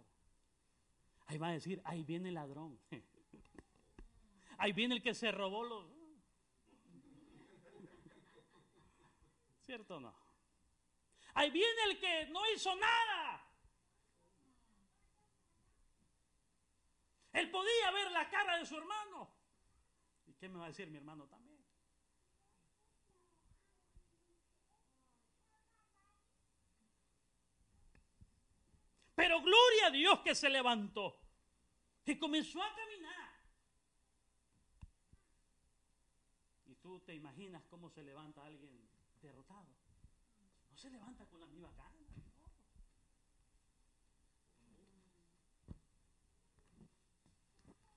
[1.27, 2.79] Ahí van a decir, ahí viene el ladrón.
[4.59, 5.85] Ahí viene el que se robó los...
[9.67, 10.15] ¿Cierto o no?
[11.35, 13.47] Ahí viene el que no hizo nada.
[17.33, 19.29] Él podía ver la cara de su hermano.
[20.25, 21.46] ¿Y qué me va a decir mi hermano también?
[29.17, 31.19] Pero gloria a Dios que se levantó
[32.05, 33.31] y comenzó a caminar.
[36.67, 38.79] ¿Y tú te imaginas cómo se levanta alguien
[39.19, 39.65] derrotado?
[40.69, 41.95] No se levanta con la misma cara.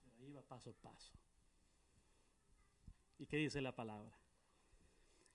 [0.05, 1.13] Pero ahí va paso a paso.
[3.19, 4.11] ¿Y qué dice la palabra?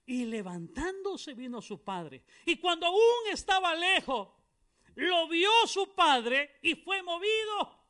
[0.08, 2.24] Y levantándose vino su padre.
[2.44, 4.30] Y cuando aún estaba lejos,
[4.96, 7.86] lo vio su padre y fue movido.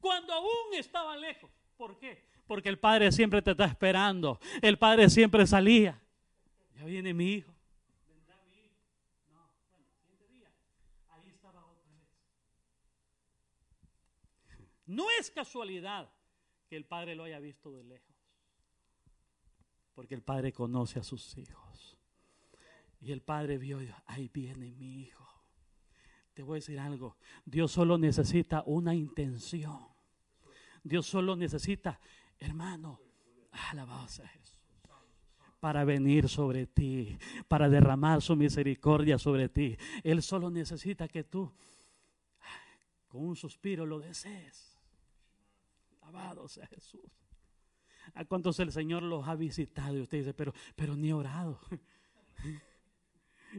[0.00, 1.50] Cuando aún estaba lejos.
[1.76, 2.28] ¿Por qué?
[2.46, 4.40] Porque el padre siempre te está esperando.
[4.62, 6.00] El padre siempre salía.
[6.74, 7.54] Ya viene mi hijo.
[8.08, 8.74] Vendrá mi hijo.
[9.30, 10.50] No, bueno, siguiente día.
[11.10, 12.08] Ahí estaba otra vez.
[14.86, 16.10] No es casualidad
[16.68, 18.16] que el padre lo haya visto de lejos.
[19.94, 21.97] Porque el padre conoce a sus hijos.
[23.00, 25.26] Y el padre vio, ahí viene mi hijo.
[26.34, 27.16] Te voy a decir algo.
[27.44, 29.86] Dios solo necesita una intención.
[30.82, 32.00] Dios solo necesita,
[32.38, 33.00] hermano,
[33.70, 34.58] alabado sea Jesús
[35.60, 37.18] para venir sobre ti,
[37.48, 39.76] para derramar su misericordia sobre ti.
[40.04, 41.52] Él solo necesita que tú,
[43.08, 44.78] con un suspiro, lo desees.
[46.02, 47.02] Alabado sea Jesús.
[48.14, 49.96] ¿A cuántos el Señor los ha visitado?
[49.96, 51.60] Y usted dice, pero, pero ni orado.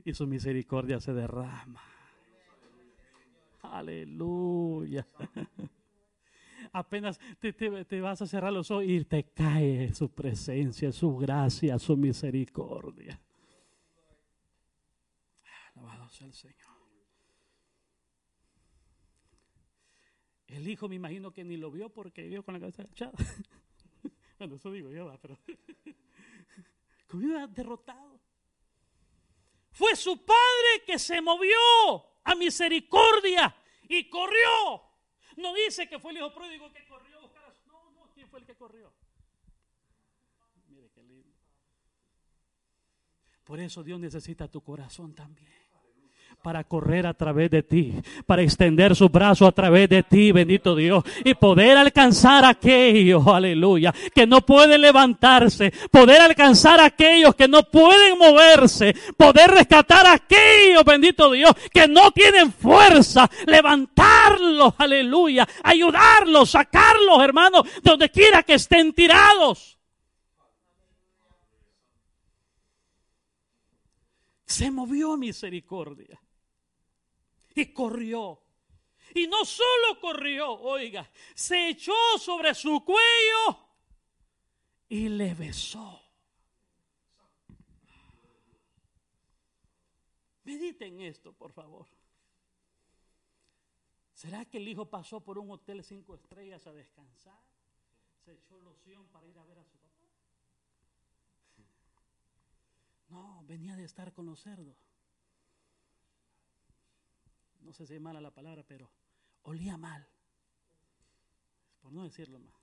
[0.05, 1.81] Y su misericordia se derrama.
[3.61, 5.07] Aleluya.
[6.71, 11.17] Apenas te, te, te, vas a cerrar los ojos y te cae su presencia, su
[11.17, 13.19] gracia, su misericordia.
[15.75, 16.69] Alabado sea el Señor.
[20.47, 23.13] El hijo me imagino que ni lo vio porque vio con la cabeza echada.
[24.39, 25.37] Bueno, eso digo yo, pero
[27.09, 28.21] como derrotado.
[29.79, 31.57] Fue su padre que se movió
[32.25, 33.55] a misericordia
[33.87, 34.83] y corrió.
[35.37, 37.65] No dice que fue el hijo pródigo que corrió a buscar a su...
[37.71, 38.91] No, no, ¿quién fue el que corrió?
[40.67, 41.33] Mire qué lindo.
[43.45, 45.58] Por eso Dios necesita tu corazón también
[46.41, 47.93] para correr a través de ti,
[48.25, 53.27] para extender su brazo a través de ti, bendito Dios, y poder alcanzar a aquellos,
[53.27, 60.05] aleluya, que no pueden levantarse, poder alcanzar a aquellos que no pueden moverse, poder rescatar
[60.05, 68.09] a aquellos, bendito Dios, que no tienen fuerza, levantarlos, aleluya, ayudarlos, sacarlos, hermanos, de donde
[68.09, 69.79] quiera que estén tirados.
[74.45, 76.19] se movió misericordia
[77.55, 78.41] y corrió.
[79.13, 83.69] Y no solo corrió, oiga, se echó sobre su cuello
[84.87, 86.01] y le besó.
[90.43, 91.87] Mediten esto, por favor.
[94.13, 97.39] ¿Será que el hijo pasó por un hotel cinco estrellas a descansar?
[98.25, 100.07] Se echó loción para ir a ver a su papá.
[103.09, 104.88] No, venía de estar con los cerdos.
[107.59, 108.89] No sé si es mala la palabra, pero
[109.43, 110.07] olía mal.
[111.81, 112.55] Por no decirlo más.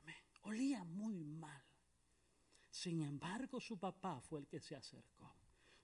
[0.00, 0.16] Amén.
[0.42, 1.62] Olía muy mal.
[2.70, 5.34] Sin embargo, su papá fue el que se acercó.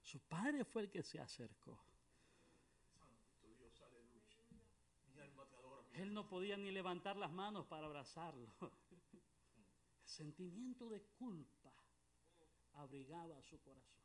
[0.03, 1.83] Su padre fue el que se acercó.
[5.95, 8.53] Él no podía ni levantar las manos para abrazarlo.
[10.03, 11.73] El sentimiento de culpa
[12.75, 14.02] abrigaba su corazón.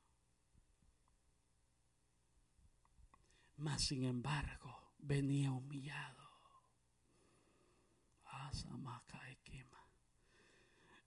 [3.58, 6.18] Mas sin embargo, venía humillado.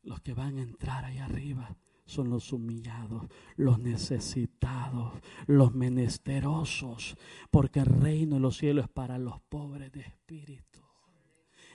[0.02, 5.12] Los que van a entrar ahí arriba son los humillados, los necesitados,
[5.47, 7.16] los menesterosos,
[7.51, 10.81] porque el reino de los cielos es para los pobres de espíritu.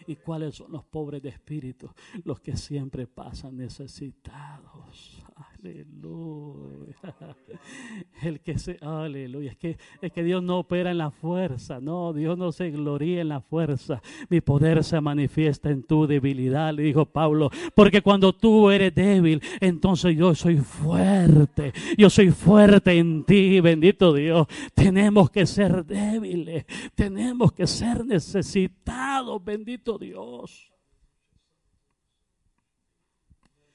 [0.07, 1.89] ¿Y cuáles son los pobres de espíritu?
[2.23, 5.23] Los que siempre pasan necesitados.
[5.65, 6.95] Aleluya.
[8.21, 9.51] El que se, aleluya.
[9.51, 11.79] Es que, es que Dios no opera en la fuerza.
[11.79, 13.99] No, Dios no se gloría en la fuerza.
[14.29, 17.49] Mi poder se manifiesta en tu debilidad, le dijo Pablo.
[17.73, 21.73] Porque cuando tú eres débil, entonces yo soy fuerte.
[21.97, 24.45] Yo soy fuerte en ti, bendito Dios.
[24.75, 26.65] Tenemos que ser débiles.
[26.93, 30.71] Tenemos que ser necesitados, bendito Dios.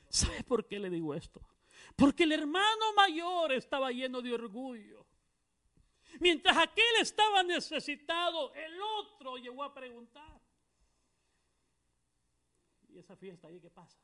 [0.08, 1.40] ¿Sabe por qué le digo esto?
[2.01, 5.05] Porque el hermano mayor estaba lleno de orgullo.
[6.18, 10.40] Mientras aquel estaba necesitado, el otro llegó a preguntar.
[12.89, 13.98] ¿Y esa fiesta ahí qué pasa?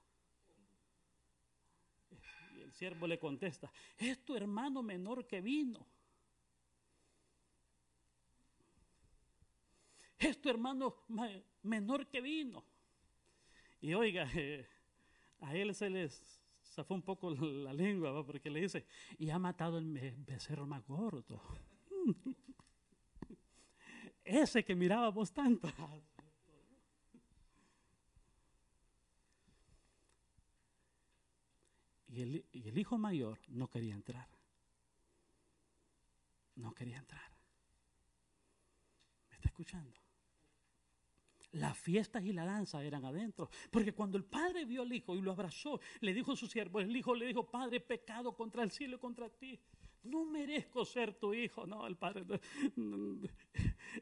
[2.55, 5.87] Y el siervo le contesta, es tu hermano menor que vino.
[10.19, 11.07] Es tu hermano
[11.63, 12.63] menor que vino.
[13.81, 14.69] Y oiga, eh,
[15.41, 16.46] a él se les
[16.85, 18.87] fue un poco la lengua, porque le dice,
[19.19, 21.41] y ha matado el becerro más gordo.
[24.25, 25.69] Ese que mirábamos tanto.
[32.09, 34.27] Y el, y el hijo mayor no quería entrar.
[36.55, 37.31] No quería entrar.
[39.29, 40.06] ¿Me está escuchando?
[41.57, 43.51] Las fiestas y la danza eran adentro.
[43.71, 46.81] Porque cuando el padre vio al hijo y lo abrazó, le dijo a su siervo,
[46.81, 49.59] el hijo le dijo, Padre, pecado contra el cielo y contra ti
[50.07, 51.67] no merezco ser tu hijo.
[51.67, 52.25] No, el Padre.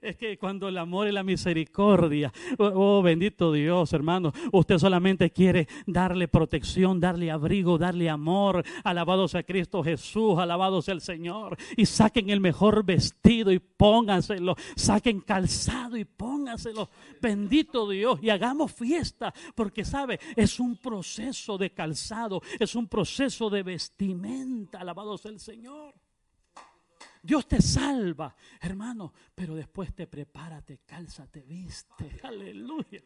[0.01, 5.31] Es que cuando el amor y la misericordia, oh, oh, bendito Dios, hermano, usted solamente
[5.31, 8.65] quiere darle protección, darle abrigo, darle amor.
[8.83, 11.57] Alabado sea Cristo Jesús, alabado sea el Señor.
[11.77, 14.57] Y saquen el mejor vestido y pónganselo.
[14.75, 16.89] Saquen calzado y pónganselo.
[17.21, 18.19] Bendito Dios.
[18.23, 24.81] Y hagamos fiesta, porque sabe, es un proceso de calzado, es un proceso de vestimenta.
[24.81, 25.94] Alabado sea el Señor.
[27.25, 30.79] Dios te salva, hermano, pero después te prepara, te
[31.41, 32.21] viste.
[32.23, 33.03] Aleluya.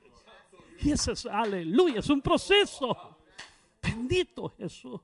[0.80, 3.20] Y eso es, aleluya, es un proceso.
[3.80, 5.00] Bendito Jesús.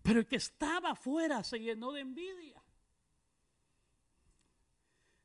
[0.00, 2.62] Pero el que estaba afuera se llenó de envidia.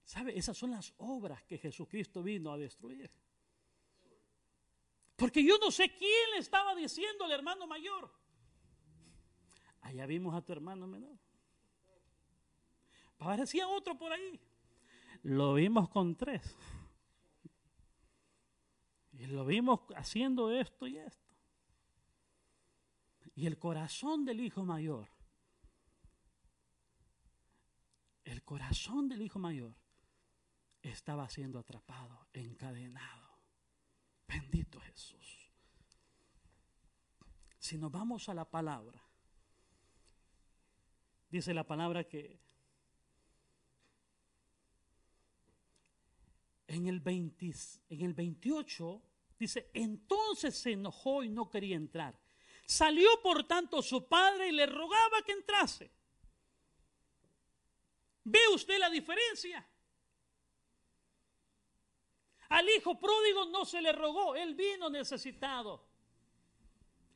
[0.04, 0.36] ¿Sabe?
[0.36, 3.12] Esas son las obras que Jesucristo vino a destruir.
[5.16, 8.12] Porque yo no sé quién le estaba diciendo al hermano mayor.
[9.82, 11.29] Allá vimos a tu hermano menor.
[13.20, 14.40] Parecía otro por ahí.
[15.22, 16.58] Lo vimos con tres.
[19.12, 21.30] Y lo vimos haciendo esto y esto.
[23.36, 25.08] Y el corazón del hijo mayor,
[28.24, 29.76] el corazón del hijo mayor
[30.82, 33.30] estaba siendo atrapado, encadenado.
[34.28, 35.52] Bendito Jesús.
[37.60, 39.10] Si nos vamos a la palabra,
[41.30, 42.40] Dice la palabra que
[46.70, 47.52] en el, 20
[47.90, 49.02] en el 28
[49.38, 52.18] dice, entonces se enojó y no quería entrar.
[52.66, 55.92] Salió por tanto su padre y le rogaba que entrase.
[58.24, 59.68] ¿Ve usted la diferencia?
[62.50, 65.88] Al hijo pródigo no se le rogó, él vino necesitado.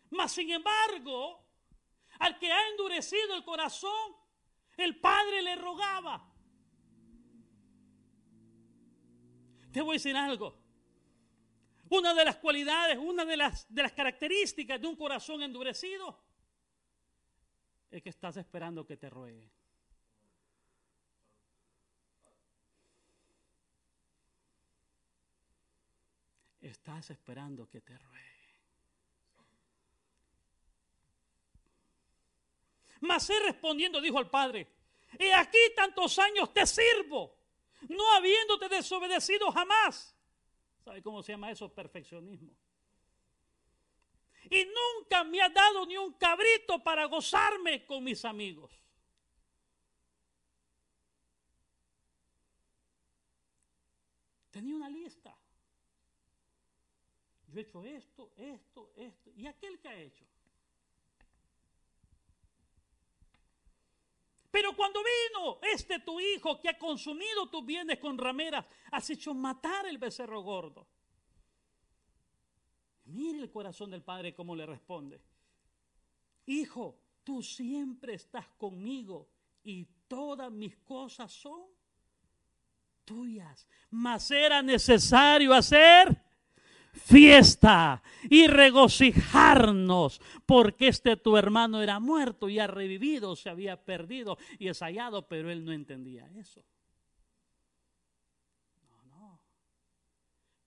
[0.09, 1.43] Mas sin embargo,
[2.19, 4.15] al que ha endurecido el corazón,
[4.77, 6.32] el padre le rogaba.
[9.73, 10.55] Te voy a decir algo.
[11.89, 16.23] Una de las cualidades, una de las, de las características de un corazón endurecido
[17.89, 19.51] es que estás esperando que te ruegue.
[26.61, 28.33] Estás esperando que te ruegue.
[33.01, 34.67] Mas él respondiendo dijo al padre,
[35.19, 37.42] he aquí tantos años te sirvo,
[37.89, 40.15] no habiéndote desobedecido jamás.
[40.83, 41.73] ¿Sabe cómo se llama eso?
[41.73, 42.51] Perfeccionismo.
[44.49, 48.71] Y nunca me ha dado ni un cabrito para gozarme con mis amigos.
[54.51, 55.35] Tenía una lista.
[57.47, 59.31] Yo he hecho esto, esto, esto.
[59.35, 60.25] ¿Y aquel que ha hecho?
[64.53, 69.33] Pero cuando vino este tu hijo que ha consumido tus bienes con rameras, has hecho
[69.33, 70.87] matar el becerro gordo.
[73.05, 75.19] Mire el corazón del padre cómo le responde.
[76.45, 79.27] Hijo, tú siempre estás conmigo
[79.63, 81.63] y todas mis cosas son
[83.05, 83.67] tuyas.
[83.89, 86.22] Mas era necesario hacer
[86.93, 94.37] fiesta y regocijarnos, porque este tu hermano era muerto y ha revivido, se había perdido
[94.59, 96.63] y es hallado, pero él no entendía eso.
[98.87, 99.39] No, no.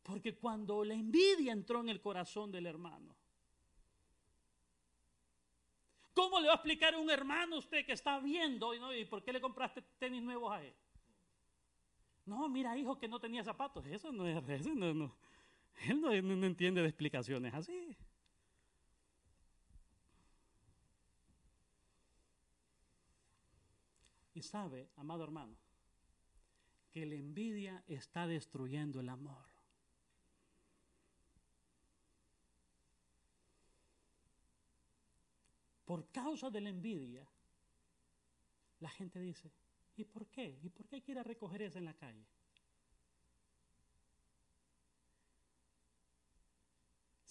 [0.03, 3.15] Porque cuando la envidia entró en el corazón del hermano,
[6.13, 9.05] ¿cómo le va a explicar a un hermano usted que está viendo y, no, y
[9.05, 10.75] por qué le compraste tenis nuevos a él?
[12.27, 13.87] No, mira, hijo, que no tenía zapatos.
[13.87, 15.15] Eso no es, eso no, no.
[15.89, 17.97] Él no, entiende de explicaciones así.
[24.35, 25.57] Y sabe, amado hermano,
[26.91, 29.47] que la envidia está destruyendo el amor.
[35.87, 37.27] Por causa de la envidia,
[38.81, 39.53] la gente dice,
[39.97, 40.59] ¿y por qué?
[40.63, 42.27] ¿Y por qué quiere recoger eso en la calle?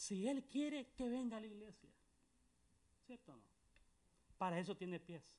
[0.06, 1.90] Si Él quiere que venga a la iglesia,
[3.08, 3.42] ¿cierto o no?
[4.38, 5.36] Para eso tiene pies.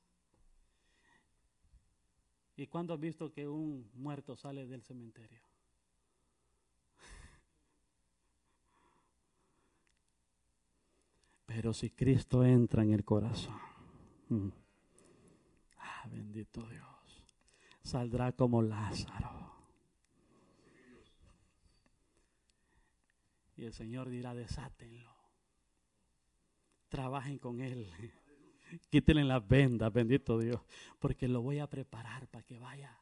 [2.57, 5.39] ¿Y cuándo has visto que un muerto sale del cementerio?
[11.45, 13.55] Pero si Cristo entra en el corazón,
[14.27, 14.49] mm,
[15.77, 17.23] ah, bendito Dios,
[17.83, 19.46] saldrá como Lázaro.
[23.57, 25.11] Y el Señor dirá, desátenlo.
[26.89, 27.91] Trabajen con Él.
[28.89, 30.61] Quítenle las vendas, bendito Dios.
[30.99, 32.95] Porque lo voy a preparar para que vaya.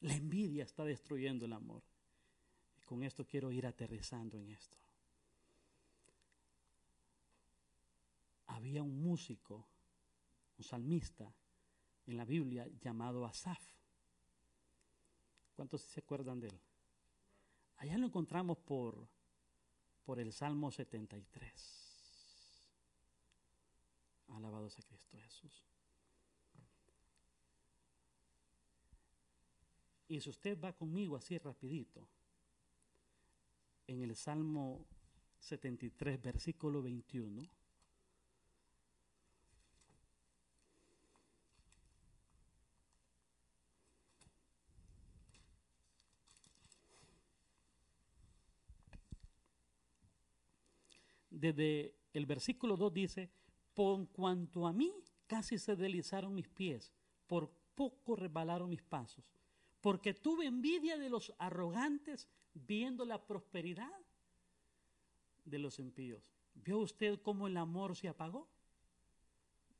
[0.00, 1.82] La envidia está destruyendo el amor.
[2.78, 4.78] Y con esto quiero ir aterrizando en esto.
[8.46, 9.66] Había un músico,
[10.56, 11.34] un salmista
[12.06, 13.73] en la Biblia llamado Asaf.
[15.54, 16.60] ¿Cuántos se acuerdan de él?
[17.76, 19.08] Allá lo encontramos por,
[20.04, 21.84] por el Salmo 73.
[24.28, 25.64] Alabado sea Cristo Jesús.
[30.08, 32.06] Y si usted va conmigo así rapidito,
[33.86, 34.86] en el Salmo
[35.38, 37.42] 73, versículo 21,
[51.52, 53.30] desde el versículo 2 dice,
[53.74, 54.94] por cuanto a mí
[55.26, 56.90] casi se deslizaron mis pies,
[57.26, 59.24] por poco resbalaron mis pasos,
[59.82, 63.92] porque tuve envidia de los arrogantes viendo la prosperidad
[65.44, 66.32] de los impíos.
[66.54, 68.48] ¿Vio usted cómo el amor se apagó?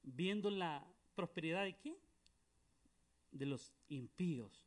[0.03, 1.97] Viendo la prosperidad de quién?
[3.31, 4.67] De los impíos.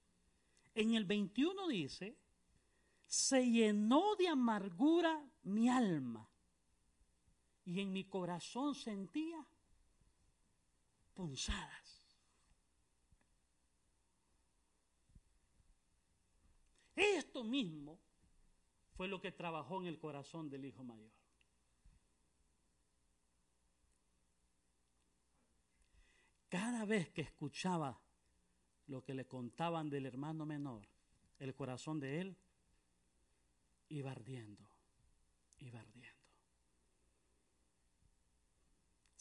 [0.74, 2.18] En el 21 dice,
[3.06, 6.28] se llenó de amargura mi alma
[7.68, 9.46] y en mi corazón sentía
[11.14, 12.02] punzadas.
[16.96, 18.00] Esto mismo
[18.96, 21.12] fue lo que trabajó en el corazón del hijo mayor.
[26.48, 28.00] Cada vez que escuchaba
[28.88, 30.88] lo que le contaban del hermano menor,
[31.38, 32.38] el corazón de él
[33.90, 34.70] iba ardiendo,
[35.60, 36.17] iba ardiendo.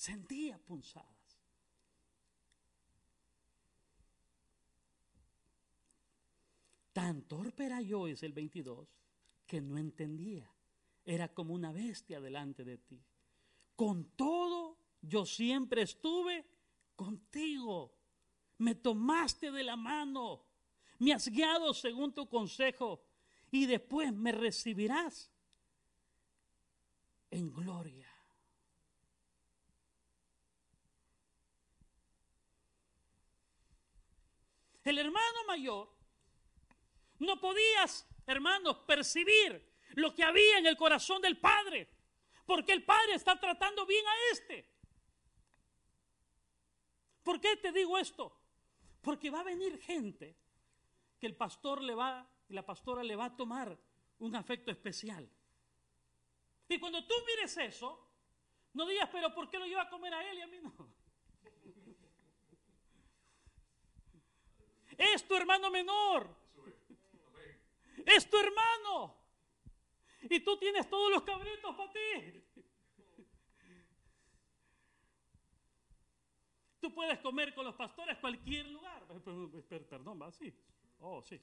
[0.06, 1.40] Sentía punzadas.
[6.92, 8.86] Tan torpe era yo, es el 22,
[9.48, 10.48] que no entendía.
[11.04, 13.04] Era como una bestia delante de ti.
[13.74, 16.46] Con todo, yo siempre estuve
[16.94, 17.92] contigo.
[18.58, 20.44] Me tomaste de la mano.
[21.00, 23.02] Me has guiado según tu consejo.
[23.50, 25.32] Y después me recibirás
[27.28, 28.15] en gloria.
[34.86, 35.88] El hermano mayor
[37.18, 41.88] no podías, hermanos, percibir lo que había en el corazón del Padre,
[42.46, 44.72] porque el Padre está tratando bien a este.
[47.24, 48.40] ¿Por qué te digo esto?
[49.02, 50.38] Porque va a venir gente
[51.18, 53.76] que el pastor le va, y la pastora le va a tomar
[54.20, 55.28] un afecto especial.
[56.68, 58.08] Y cuando tú mires eso,
[58.72, 60.94] no digas, pero ¿por qué lo lleva a comer a él y a mí no?
[64.96, 66.34] Es tu hermano menor.
[68.04, 69.16] Es tu hermano.
[70.22, 72.42] Y tú tienes todos los cabritos para ti.
[76.80, 79.04] Tú puedes comer con los pastores cualquier lugar.
[79.88, 80.54] Perdón, va, sí.
[81.00, 81.40] Oh, sí.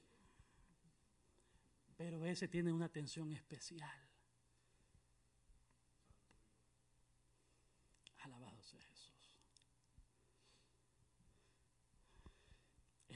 [1.96, 4.08] Pero ese tiene una atención especial.
[8.18, 9.14] Alabado sea Jesús.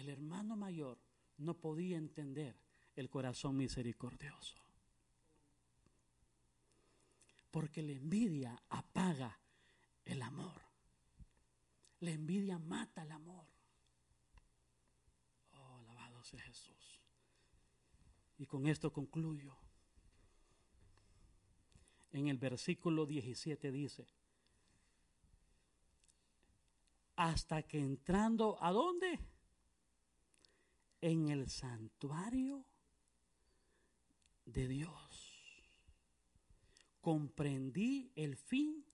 [0.08, 0.98] Hermano mayor
[1.38, 2.56] no podía entender
[2.96, 4.56] el corazón misericordioso.
[7.50, 9.38] Porque la envidia apaga
[10.04, 10.60] el amor.
[12.00, 13.46] La envidia mata el amor.
[15.54, 17.00] Oh, alabado sea Jesús.
[18.38, 19.56] Y con esto concluyo.
[22.12, 24.06] En el versículo 17 dice,
[27.16, 29.18] hasta que entrando a dónde?
[31.00, 32.64] En el santuario
[34.52, 35.34] de Dios.
[37.00, 38.84] Comprendí el fin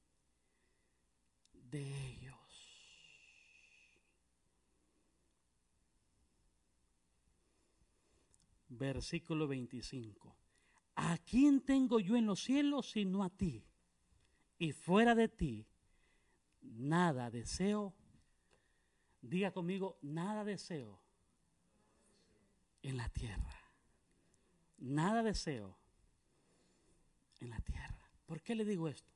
[1.52, 2.34] de ellos.
[8.68, 10.36] Versículo 25.
[10.96, 13.64] ¿A quién tengo yo en los cielos sino a ti?
[14.58, 15.66] Y fuera de ti,
[16.60, 17.94] nada deseo.
[19.22, 21.03] Diga conmigo, nada deseo
[22.84, 23.58] en la tierra.
[24.78, 25.76] Nada deseo
[27.40, 27.98] en la tierra.
[28.26, 29.12] ¿Por qué le digo esto?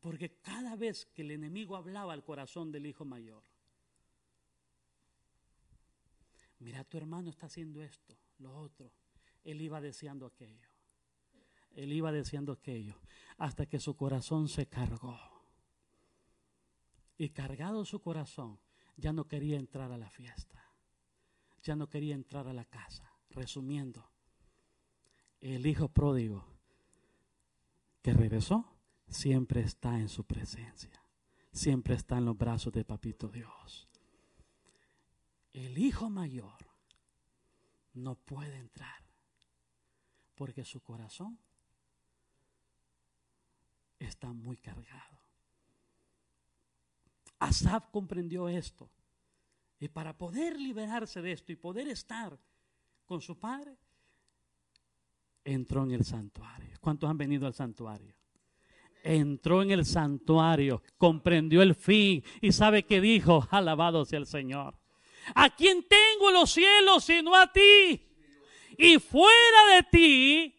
[0.00, 3.42] Porque cada vez que el enemigo hablaba al corazón del hijo mayor,
[6.58, 8.92] mira, tu hermano está haciendo esto, lo otro.
[9.44, 10.68] Él iba deseando aquello.
[11.74, 13.00] Él iba deseando aquello.
[13.38, 15.18] Hasta que su corazón se cargó.
[17.16, 18.60] Y cargado su corazón,
[18.96, 20.71] ya no quería entrar a la fiesta.
[21.62, 23.10] Ya no quería entrar a la casa.
[23.30, 24.10] Resumiendo,
[25.40, 26.46] el hijo pródigo
[28.02, 28.68] que regresó
[29.08, 31.02] siempre está en su presencia.
[31.52, 33.88] Siempre está en los brazos de Papito Dios.
[35.52, 36.66] El hijo mayor
[37.94, 39.02] no puede entrar
[40.34, 41.38] porque su corazón
[43.98, 45.18] está muy cargado.
[47.38, 48.88] Asaf comprendió esto.
[49.82, 52.38] Y para poder liberarse de esto y poder estar
[53.04, 53.76] con su padre,
[55.42, 56.76] entró en el santuario.
[56.80, 58.14] ¿Cuántos han venido al santuario?
[59.02, 64.78] Entró en el santuario, comprendió el fin y sabe que dijo, alabado sea el Señor.
[65.34, 68.08] ¿A quién tengo en los cielos sino a ti?
[68.78, 70.54] Y fuera de ti,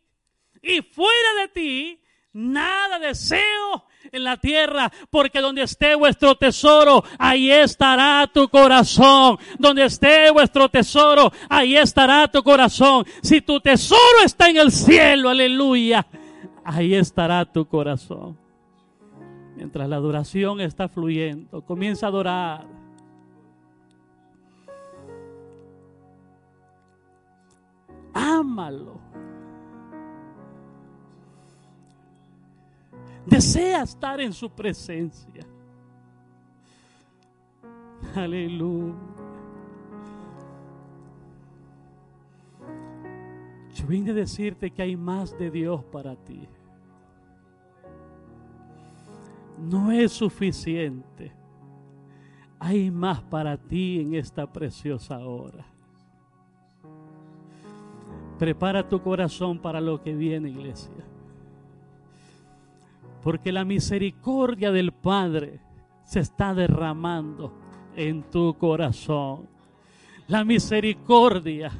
[0.62, 7.52] y fuera de ti, nada deseo en la tierra, porque donde esté vuestro tesoro, ahí
[7.52, 9.38] estará tu corazón.
[9.58, 13.06] Donde esté vuestro tesoro, ahí estará tu corazón.
[13.22, 16.06] Si tu tesoro está en el cielo, aleluya,
[16.64, 18.38] ahí estará tu corazón.
[19.56, 22.66] Mientras la adoración está fluyendo, comienza a adorar.
[28.14, 29.13] Ámalo.
[33.26, 35.46] Desea estar en su presencia.
[38.16, 38.94] Aleluya.
[43.74, 46.48] Yo vine a decirte que hay más de Dios para ti.
[49.58, 51.32] No es suficiente.
[52.60, 55.66] Hay más para ti en esta preciosa hora.
[58.38, 61.13] Prepara tu corazón para lo que viene, iglesia.
[63.24, 65.62] Porque la misericordia del Padre
[66.04, 67.54] se está derramando
[67.96, 69.48] en tu corazón.
[70.28, 71.72] La misericordia,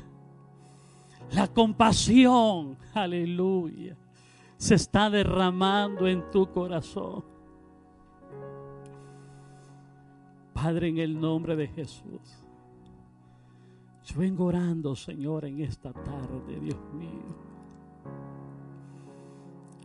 [1.32, 3.98] la compasión, aleluya,
[4.58, 7.26] se está derramando en tu corazón.
[10.54, 12.44] Padre, en el nombre de Jesús.
[14.06, 17.53] Yo vengo orando, Señor, en esta tarde, Dios mío.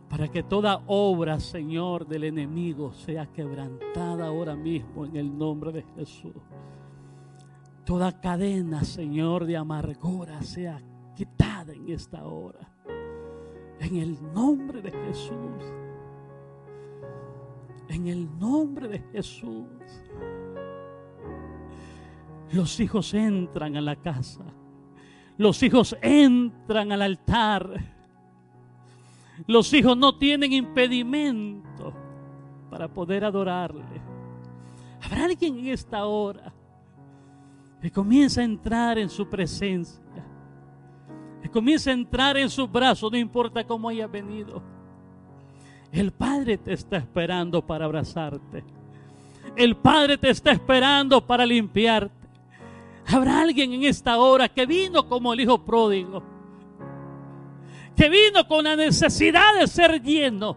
[0.09, 5.83] Para que toda obra, Señor, del enemigo sea quebrantada ahora mismo en el nombre de
[5.95, 6.33] Jesús.
[7.85, 10.81] Toda cadena, Señor, de amargura sea
[11.15, 12.59] quitada en esta hora.
[13.79, 15.63] En el nombre de Jesús.
[17.87, 19.67] En el nombre de Jesús.
[22.51, 24.43] Los hijos entran a la casa.
[25.37, 27.98] Los hijos entran al altar.
[29.47, 31.93] Los hijos no tienen impedimento
[32.69, 33.83] para poder adorarle.
[35.01, 36.53] Habrá alguien en esta hora
[37.81, 40.01] que comienza a entrar en su presencia.
[41.41, 44.61] Que comienza a entrar en sus brazos, no importa cómo haya venido.
[45.91, 48.63] El Padre te está esperando para abrazarte.
[49.55, 52.13] El Padre te está esperando para limpiarte.
[53.07, 56.21] Habrá alguien en esta hora que vino como el hijo pródigo,
[57.99, 60.55] que vino con la necesidad de ser lleno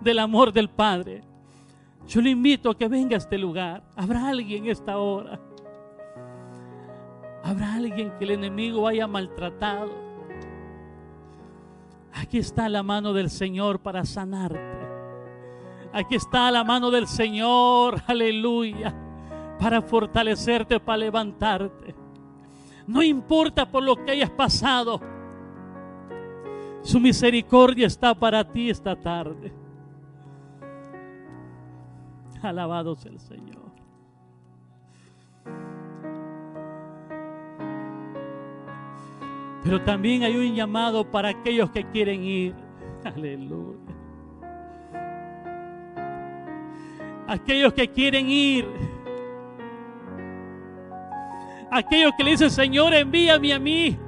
[0.00, 1.22] del amor del Padre.
[2.08, 3.84] Yo le invito a que venga a este lugar.
[3.94, 5.38] Habrá alguien en esta hora.
[7.44, 9.92] Habrá alguien que el enemigo haya maltratado.
[12.12, 14.58] Aquí está la mano del Señor para sanarte.
[15.92, 18.92] Aquí está la mano del Señor, aleluya
[19.60, 21.94] para fortalecerte, para levantarte.
[22.88, 25.19] No importa por lo que hayas pasado.
[26.82, 29.52] Su misericordia está para ti esta tarde.
[32.42, 33.70] Alabado sea el Señor.
[39.62, 42.54] Pero también hay un llamado para aquellos que quieren ir.
[43.04, 43.78] Aleluya.
[47.28, 48.66] Aquellos que quieren ir
[51.70, 53.98] aquellos que le dicen, Señor, envíame a mí.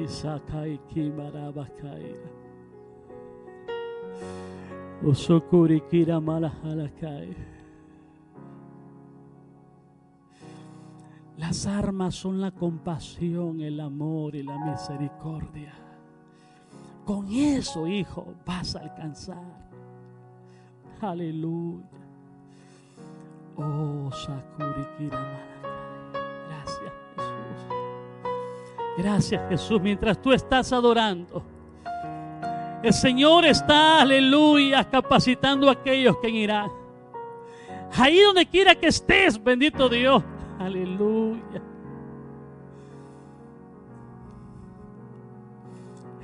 [0.00, 2.14] Isakai kimarabakai.
[5.02, 7.34] Usukuri kira malahalakai.
[11.36, 15.72] Las armas son la compasión, el amor y la misericordia.
[17.04, 19.68] Con eso, hijo, vas a alcanzar.
[21.00, 21.86] Aleluya.
[23.56, 25.57] Oh, Sakuri Gracias,
[28.98, 29.80] Gracias, Jesús.
[29.80, 31.40] Mientras tú estás adorando,
[32.82, 36.68] el Señor está, aleluya, capacitando a aquellos que irán.
[37.96, 40.24] Ahí donde quiera que estés, bendito Dios.
[40.58, 41.62] Aleluya.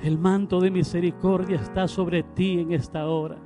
[0.03, 3.37] El manto de misericordia está sobre ti en esta hora.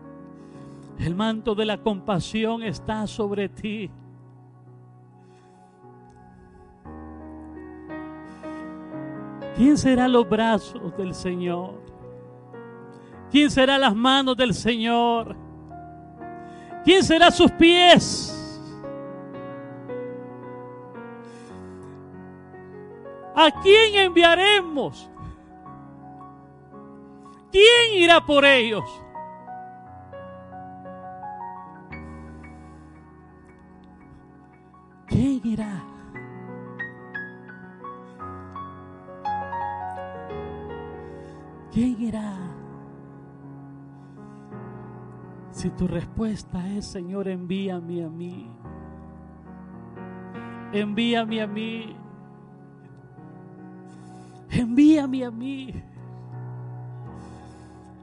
[0.98, 3.92] El manto de la compasión está sobre ti.
[9.60, 11.82] ¿Quién será los brazos del Señor?
[13.30, 15.36] ¿Quién será las manos del Señor?
[16.86, 18.34] ¿Quién será sus pies?
[23.36, 25.12] ¿A quién enviaremos?
[27.52, 28.86] ¿Quién irá por ellos?
[35.06, 35.89] ¿Quién irá?
[41.72, 42.36] ¿Quién irá?
[45.52, 48.50] Si tu respuesta es, Señor, envíame a mí.
[50.72, 51.96] Envíame a mí.
[54.50, 55.84] Envíame a mí.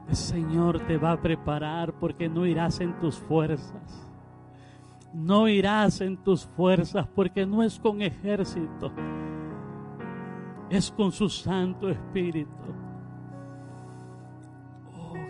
[0.07, 4.07] El Señor te va a preparar porque no irás en tus fuerzas.
[5.13, 8.91] No irás en tus fuerzas porque no es con ejército
[10.69, 12.86] es con su Santo Espíritu.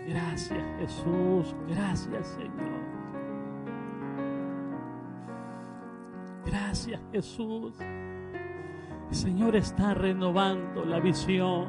[0.08, 2.78] Gracias Jesús, gracias Señor.
[6.46, 7.74] Gracias Jesús.
[9.10, 11.66] El Señor está renovando la visión.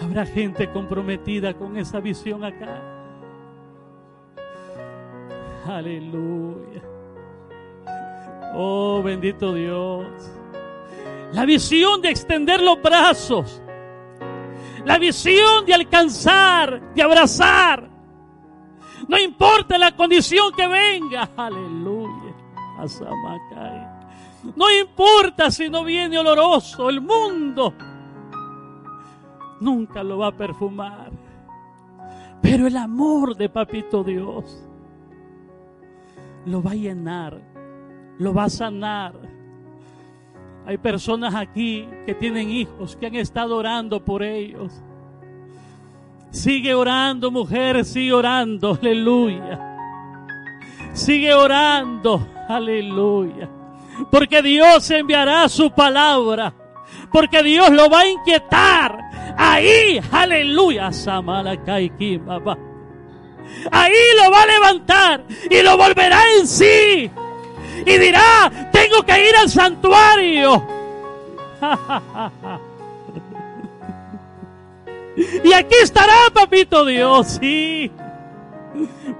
[0.00, 2.80] Habrá gente comprometida con esa visión acá.
[5.66, 6.82] Aleluya.
[8.54, 10.41] Oh, bendito Dios.
[11.32, 13.62] La visión de extender los brazos.
[14.84, 17.88] La visión de alcanzar, de abrazar.
[19.08, 21.28] No importa la condición que venga.
[21.36, 22.34] Aleluya.
[24.56, 26.88] No importa si no viene oloroso.
[26.88, 27.74] El mundo
[29.60, 31.10] nunca lo va a perfumar.
[32.42, 34.68] Pero el amor de Papito Dios
[36.44, 37.40] lo va a llenar,
[38.18, 39.14] lo va a sanar.
[40.66, 44.72] Hay personas aquí que tienen hijos que han estado orando por ellos.
[46.30, 49.60] Sigue orando, mujer, sigue orando, aleluya.
[50.92, 53.50] Sigue orando, aleluya.
[54.10, 56.54] Porque Dios enviará su palabra.
[57.10, 58.98] Porque Dios lo va a inquietar.
[59.36, 60.90] Ahí, aleluya.
[63.70, 67.10] Ahí lo va a levantar y lo volverá en sí.
[67.84, 70.66] Y dirá, tengo que ir al santuario.
[75.44, 77.90] Y aquí estará, papito Dios, sí.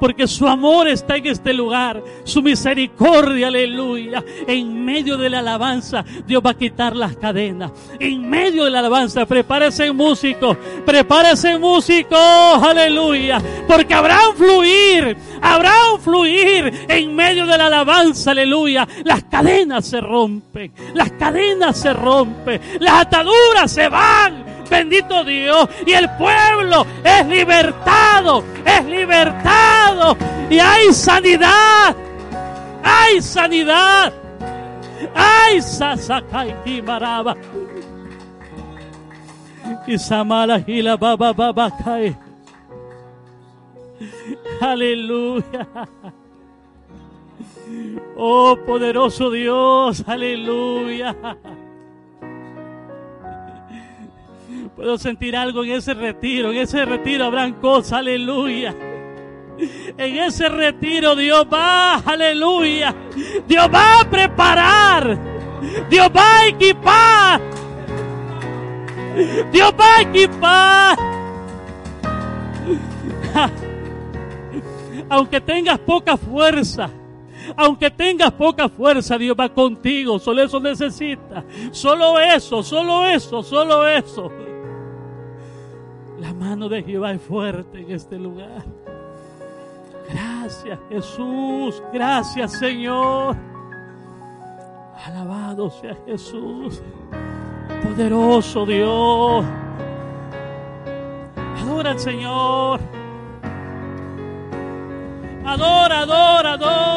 [0.00, 4.24] Porque su amor está en este lugar, su misericordia, aleluya.
[4.46, 7.70] En medio de la alabanza, Dios va a quitar las cadenas.
[7.98, 13.40] En medio de la alabanza, prepárese músico, prepárese músico, aleluya.
[13.68, 18.88] Porque habrá un fluir, habrá un fluir en medio de la alabanza, aleluya.
[19.04, 24.61] Las cadenas se rompen, las cadenas se rompen, las ataduras se van.
[24.68, 25.68] Bendito Dios.
[25.86, 30.16] Y el pueblo es libertado, es libertado.
[30.50, 31.94] Y hay sanidad,
[32.82, 34.12] hay sanidad.
[35.14, 37.36] Ay, Sasakai Maraba.
[39.86, 42.16] Y Samala y la Baba Baba Kai.
[44.60, 45.68] Aleluya.
[48.16, 51.16] Oh poderoso Dios, aleluya.
[54.76, 56.50] Puedo sentir algo en ese retiro.
[56.50, 58.74] En ese retiro habrán cosas, aleluya.
[59.98, 62.94] En ese retiro Dios va, aleluya.
[63.46, 65.18] Dios va a preparar.
[65.90, 67.40] Dios va a equipar.
[69.52, 70.98] Dios va a equipar.
[75.10, 76.88] Aunque tengas poca fuerza.
[77.56, 80.18] Aunque tengas poca fuerza, Dios va contigo.
[80.18, 81.44] Solo eso necesitas.
[81.72, 84.32] Solo eso, solo eso, solo eso.
[86.22, 88.62] La mano de Jehová es fuerte en este lugar.
[90.08, 93.36] Gracias Jesús, gracias Señor.
[95.04, 96.80] Alabado sea Jesús.
[97.82, 99.44] Poderoso Dios.
[101.60, 102.80] Adora al Señor.
[105.44, 106.91] Adora, adora, adora.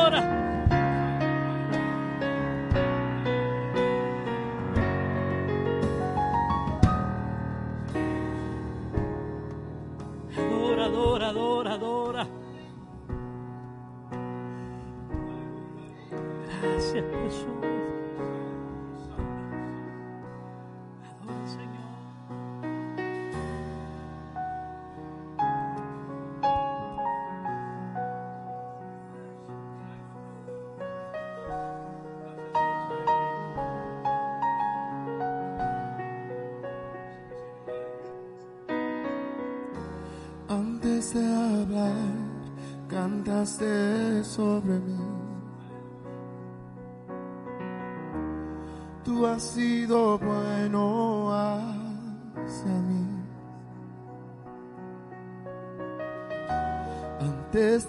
[17.26, 17.55] Gracias,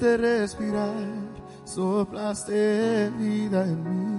[0.00, 0.94] De respirar,
[1.64, 4.16] soplaste vida en mí.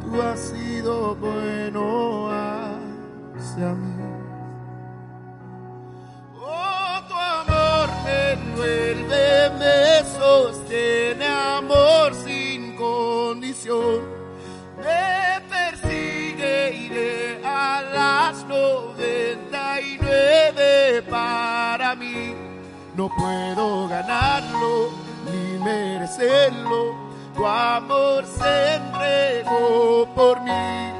[0.00, 4.17] Tú has sido bueno hacia mí.
[23.16, 24.90] Puedo ganarlo
[25.24, 26.94] ni merecerlo.
[27.34, 30.97] Tu amor se entregó por mí.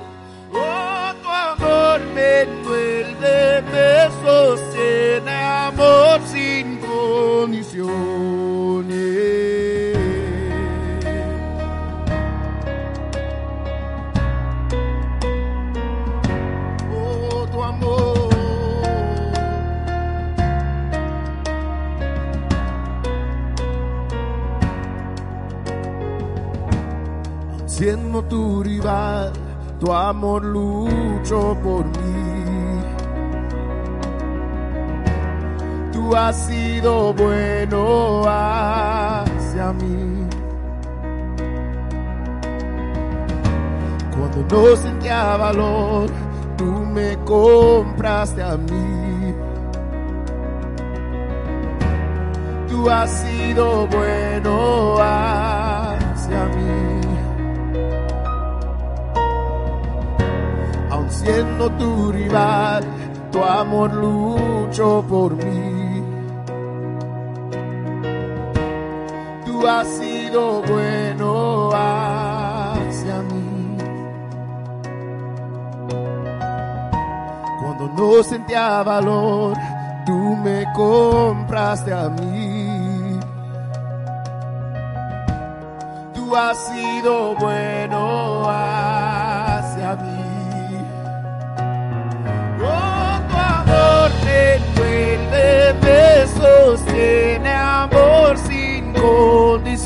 [28.26, 29.32] Tu rival,
[29.78, 32.80] tu amor luchó por mí.
[35.92, 40.26] Tú has sido bueno hacia mí.
[44.10, 46.10] Cuando no sentía valor,
[46.56, 49.34] tú me compraste a mí.
[52.68, 56.77] Tú has sido bueno hacia mí.
[61.28, 62.84] Siendo tu rival,
[63.30, 66.02] tu amor luchó por mí.
[69.44, 73.76] Tú has sido bueno hacia mí.
[77.60, 79.56] Cuando no sentía valor,
[80.06, 83.20] tú me compraste a mí.
[86.14, 89.07] Tú has sido bueno hacia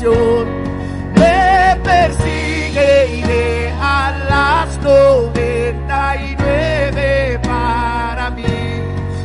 [0.03, 8.43] Me persigue y deja las noventa y nueve para mí.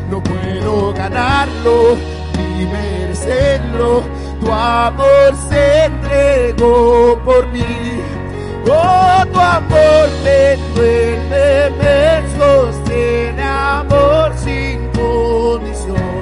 [0.08, 1.96] No puedo ganarlo
[2.36, 4.04] ni merecerlo.
[4.40, 8.00] Tu amor se entregó por mí.
[8.70, 16.17] Oh, tu amor me envuelve, me sostiene, amor sin condición.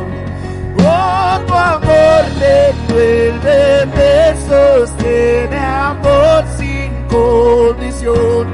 [1.46, 8.46] Tu amor me envuelve, me sostiene, amor sin condición.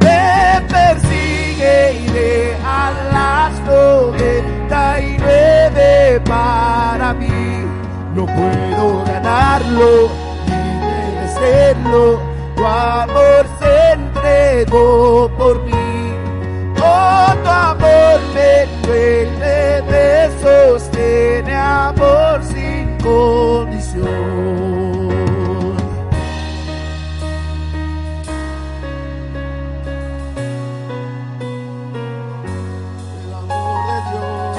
[0.00, 7.64] Me persigue y deja las noventa y nueve para mí.
[8.14, 10.08] No puedo ganarlo
[10.46, 12.20] ni merecerlo.
[12.56, 16.14] Tu amor se entregó por mí.
[16.82, 20.30] Oh, tu amor me envuelve, me
[21.88, 24.06] amor sin condición.
[33.24, 34.58] El amor de Dios.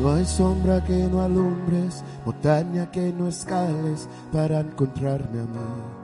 [0.00, 6.03] No hay sombra que no alumbres, montaña que no escales para encontrarme a mí.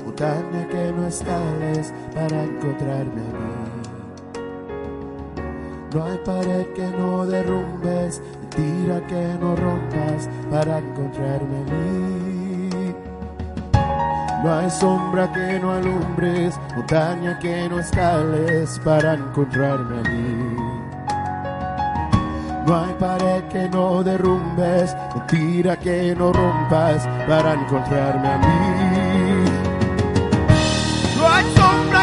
[0.21, 3.81] montaña que no escales para encontrarme a mí.
[5.93, 12.93] No hay pared que no derrumbes, mentira que no rompas para encontrarme a mí.
[14.43, 20.55] No hay sombra que no alumbres, montaña que no escales para encontrarme a mí.
[22.67, 29.10] No hay pared que no derrumbes, mentira que no rompas para encontrarme a mí.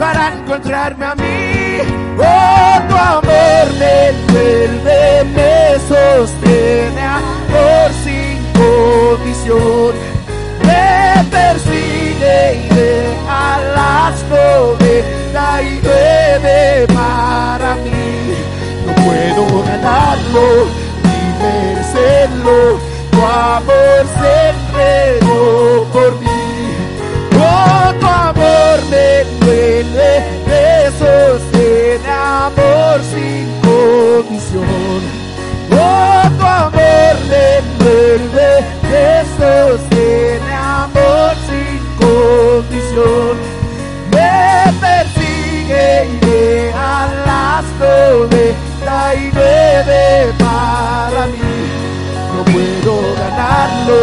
[0.00, 1.78] para encontrarme a mí.
[2.18, 9.92] Oh, tu amor me envuelve, me sostiene, amor sin condición.
[10.66, 15.80] Me persigue y deja las noventa y
[16.94, 18.34] para mí.
[18.86, 20.66] No puedo ganar ganarlo
[21.04, 22.80] ni merecerlo.
[23.10, 26.29] Tu amor se entregó por mí.
[32.90, 35.02] Amor sin condición.
[35.72, 38.50] Oh, tu amor me envuelve,
[38.90, 39.08] me
[39.38, 43.34] sostiene amor sin condición.
[44.10, 51.52] Me persigue y deja las noventa y nueve para mí.
[52.34, 54.00] No puedo ganarlo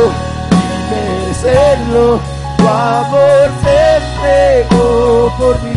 [0.52, 2.20] ni merecerlo.
[2.58, 5.77] Tu amor se entregó por mí.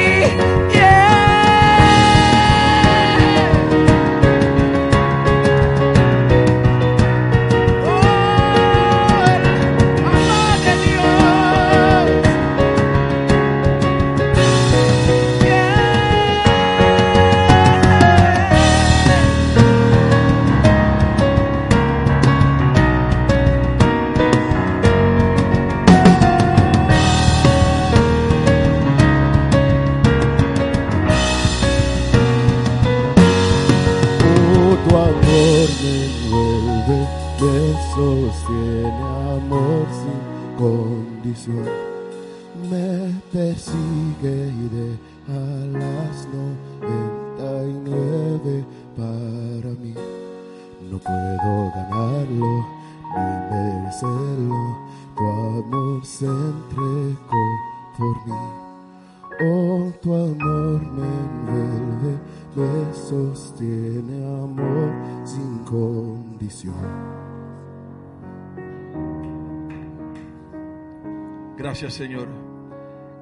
[41.31, 45.39] Me persigue y deja
[45.71, 48.65] las noventa y nueve
[48.97, 49.95] para mí.
[50.89, 52.67] No puedo ganarlo
[53.15, 54.77] ni merecerlo.
[55.15, 57.45] Tu amor se entregó
[57.97, 58.41] por mí.
[59.43, 62.19] Oh, tu amor me envuelve,
[62.57, 64.91] me sostiene amor
[65.23, 67.20] sin condición.
[71.61, 72.27] Gracias, Señor.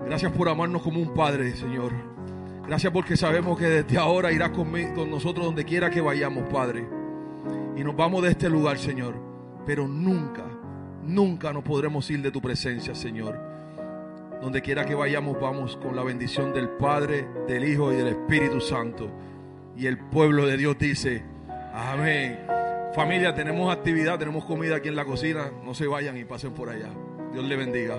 [0.06, 1.92] Gracias por amarnos como un padre, Señor.
[2.66, 4.72] Gracias porque sabemos que desde ahora irás con
[5.12, 6.88] nosotros donde quiera que vayamos, Padre.
[7.76, 9.16] Y nos vamos de este lugar, Señor.
[9.66, 10.46] Pero nunca,
[11.04, 13.38] nunca nos podremos ir de tu presencia, Señor.
[14.42, 18.62] Donde quiera que vayamos, vamos con la bendición del Padre, del Hijo y del Espíritu
[18.62, 19.12] Santo.
[19.76, 21.26] Y el pueblo de Dios dice,
[21.74, 22.40] amén.
[22.96, 25.52] Familia, tenemos actividad, tenemos comida aquí en la cocina.
[25.66, 26.90] No se vayan y pasen por allá.
[27.34, 27.98] Dios le bendiga.